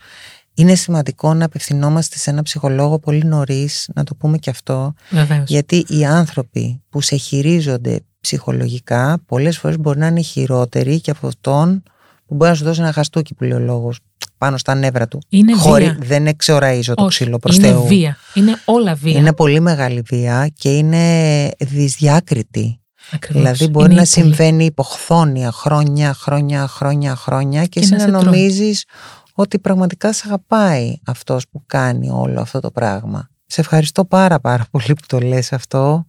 [0.53, 4.93] είναι σημαντικό να απευθυνόμαστε σε ένα ψυχολόγο πολύ νωρίς, να το πούμε και αυτό.
[5.09, 5.49] Βεβαίως.
[5.49, 11.27] Γιατί οι άνθρωποι που σε χειρίζονται ψυχολογικά πολλές φορές μπορεί να είναι χειρότεροι και από
[11.27, 11.83] αυτόν
[12.25, 13.99] που μπορεί να σου δώσει ένα χαστούκι που λέει ο λόγος
[14.37, 15.21] πάνω στα νεύρα του.
[15.29, 15.97] Είναι Χωρί, βία.
[16.01, 17.85] δεν εξοραίζω το Όχι, ξύλο προς είναι Θεού.
[17.87, 18.17] βία.
[18.33, 19.17] Είναι όλα βία.
[19.19, 22.79] Είναι πολύ μεγάλη βία και είναι δυσδιάκριτη.
[23.11, 23.41] Ακριβώς.
[23.41, 27.89] Δηλαδή μπορεί Είναι να η πολύ- συμβαίνει υποχθόνια χρόνια, χρόνια, χρόνια, χρόνια και, Και εσύ
[27.91, 28.25] να να, σε τρώνε.
[28.25, 28.85] νομίζεις
[29.33, 33.29] ότι πραγματικά σε αγαπάει αυτός που κάνει όλο αυτό το πράγμα.
[33.45, 36.05] Σε ευχαριστώ πάρα πάρα πολύ που το λες αυτό.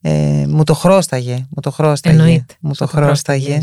[0.00, 2.16] Ε, μου το χρώσταγε, μου το χρώσταγε.
[2.16, 2.54] Εννοείται.
[2.60, 3.58] Μου Σου το χρώσταγε.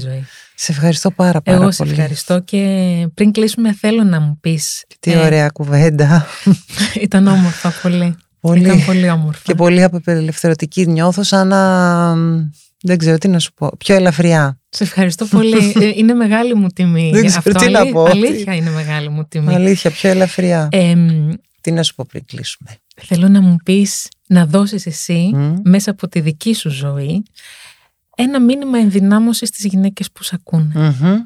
[0.63, 0.71] Η ζωή.
[0.71, 1.91] Σε ευχαριστώ πάρα πάρα Εγώ σε πολύ.
[1.95, 2.62] ευχαριστώ και
[3.13, 4.84] πριν κλείσουμε θέλω να μου πεις.
[4.99, 6.26] Τι ε, ωραία κουβέντα.
[7.02, 8.15] Ήταν όμορφα πολύ.
[8.39, 8.63] Πολύ.
[8.63, 9.41] Ήταν πολύ όμορφα.
[9.43, 10.86] και πολύ απελευθερωτική.
[10.88, 12.13] Νιώθω σαν να...
[12.86, 13.69] Δεν ξέρω τι να σου πω.
[13.78, 14.60] Πιο ελαφριά.
[14.69, 15.73] Σε ευχαριστώ πολύ.
[15.82, 17.10] Ε, είναι μεγάλη μου τιμή.
[17.13, 18.04] Δεν ξέρω Αυτό τι να αλή- πω.
[18.04, 19.54] Αλήθεια είναι μεγάλη μου τιμή.
[19.56, 20.67] Αλήθεια, πιο ελαφριά.
[20.71, 21.30] Ε, μ,
[21.62, 22.69] Τι να σου πω πριν κλείσουμε.
[23.02, 25.54] θέλω να μου πεις να δώσεις εσύ Μμ.
[25.63, 27.23] μέσα από τη δική σου ζωή
[28.15, 30.71] ένα μήνυμα ενδυνάμωσης στις γυναίκες που σε ακούνε.
[31.02, 31.21] Μμμ.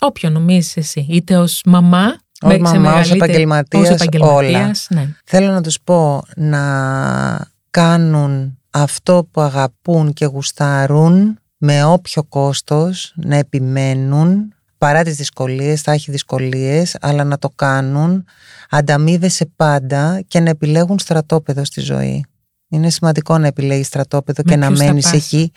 [0.00, 1.06] Όποιο νομίζεις εσύ.
[1.10, 2.04] Είτε ως μαμά,
[2.40, 5.08] Ως με- σε μαμά, ως μεγαλύτερη- επαγγελματίας, ως επαγγελματίας, Ναι.
[5.24, 13.36] Θέλω να τους πω να κάνουν αυτό που αγαπούν και γουστάρουν με όποιο κόστος, να
[13.36, 18.24] επιμένουν παρά τις δυσκολίες, θα έχει δυσκολίες, αλλά να το κάνουν,
[18.70, 22.24] ανταμείβεσαι πάντα και να επιλέγουν στρατόπεδο στη ζωή.
[22.68, 25.52] Είναι σημαντικό να επιλέγεις στρατόπεδο Με και να ποιους θα μένεις πας; εκεί.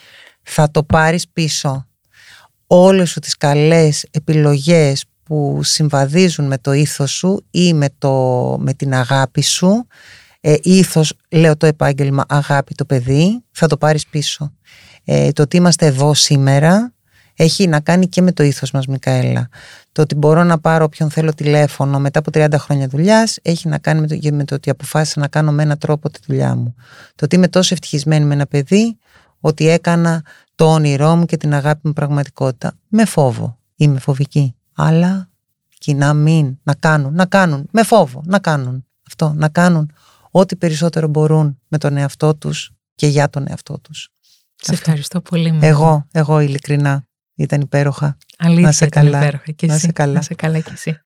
[0.45, 1.87] Θα το πάρεις πίσω.
[2.67, 8.13] Όλες σου τις καλές επιλογές που συμβαδίζουν με το ήθος σου ή με, το,
[8.59, 9.87] με την αγάπη σου
[10.47, 14.53] ε, ήθος, λέω το επάγγελμα, αγάπη το παιδί, θα το πάρεις πίσω.
[15.03, 16.93] Ε, το ότι είμαστε εδώ σήμερα
[17.35, 19.49] έχει να κάνει και με το ήθος μας Μικαέλα.
[19.91, 23.77] Το ότι μπορώ να πάρω όποιον θέλω τηλέφωνο μετά από 30 χρόνια δουλειάς έχει να
[23.77, 26.55] κάνει με το, και με το ότι αποφάσισα να κάνω με έναν τρόπο τη δουλειά
[26.55, 26.75] μου.
[27.15, 28.97] Το ότι είμαι τόσο ευτυχισμένη με ένα παιδί
[29.45, 30.23] ότι έκανα
[30.55, 32.73] το όνειρό μου και την αγάπη μου πραγματικότητα.
[32.87, 33.57] Με φόβο.
[33.75, 34.55] Είμαι φοβική.
[34.73, 35.29] Αλλά
[35.77, 39.91] και να μην, να κάνουν, να κάνουν, με φόβο, να κάνουν αυτό, να κάνουν
[40.31, 44.09] ό,τι περισσότερο μπορούν με τον εαυτό τους και για τον εαυτό τους.
[44.55, 45.51] Σε ευχαριστώ πολύ.
[45.51, 45.67] Μαρία.
[45.67, 48.17] Εγώ, εγώ ειλικρινά, ήταν υπέροχα.
[48.37, 49.17] Αλήθεια να σε ήταν καλά.
[49.17, 49.51] υπέροχα.
[49.51, 49.85] Και Να εσύ.
[49.85, 50.13] σε καλά.
[50.13, 50.99] Να σε καλά κι εσύ.